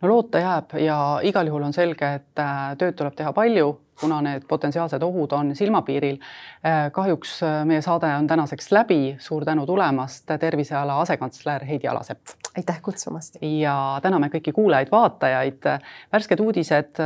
no 0.00 0.08
loota 0.08 0.38
jääb 0.38 0.76
ja 0.80 0.98
igal 1.22 1.46
juhul 1.46 1.66
on 1.66 1.72
selge, 1.72 2.14
et 2.20 2.42
äh, 2.42 2.76
tööd 2.78 2.96
tuleb 2.98 3.16
teha 3.18 3.32
palju, 3.32 3.68
kuna 4.00 4.20
need 4.24 4.46
potentsiaalsed 4.50 5.02
ohud 5.06 5.32
on 5.36 5.52
silmapiiril. 5.56 6.18
Äh, 6.64 6.88
kahjuks 6.94 7.36
äh, 7.42 7.60
meie 7.68 7.82
saade 7.84 8.10
on 8.16 8.26
tänaseks 8.30 8.72
läbi, 8.74 9.16
suur 9.22 9.44
tänu 9.44 9.66
tulemast, 9.66 10.30
terviseala 10.40 11.00
asekantsler 11.04 11.64
Heidi 11.68 11.88
Alasepp. 11.88 12.34
aitäh 12.56 12.82
kutsumast. 12.82 13.38
ja 13.42 14.00
täname 14.02 14.30
kõiki 14.32 14.52
kuulajaid-vaatajaid. 14.52 15.70
värsked 16.12 16.40
uudised 16.40 17.00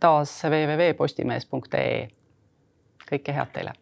taas 0.00 0.40
www.postimees.ee. 0.44 2.08
kõike 3.10 3.32
head 3.34 3.54
teile 3.54 3.79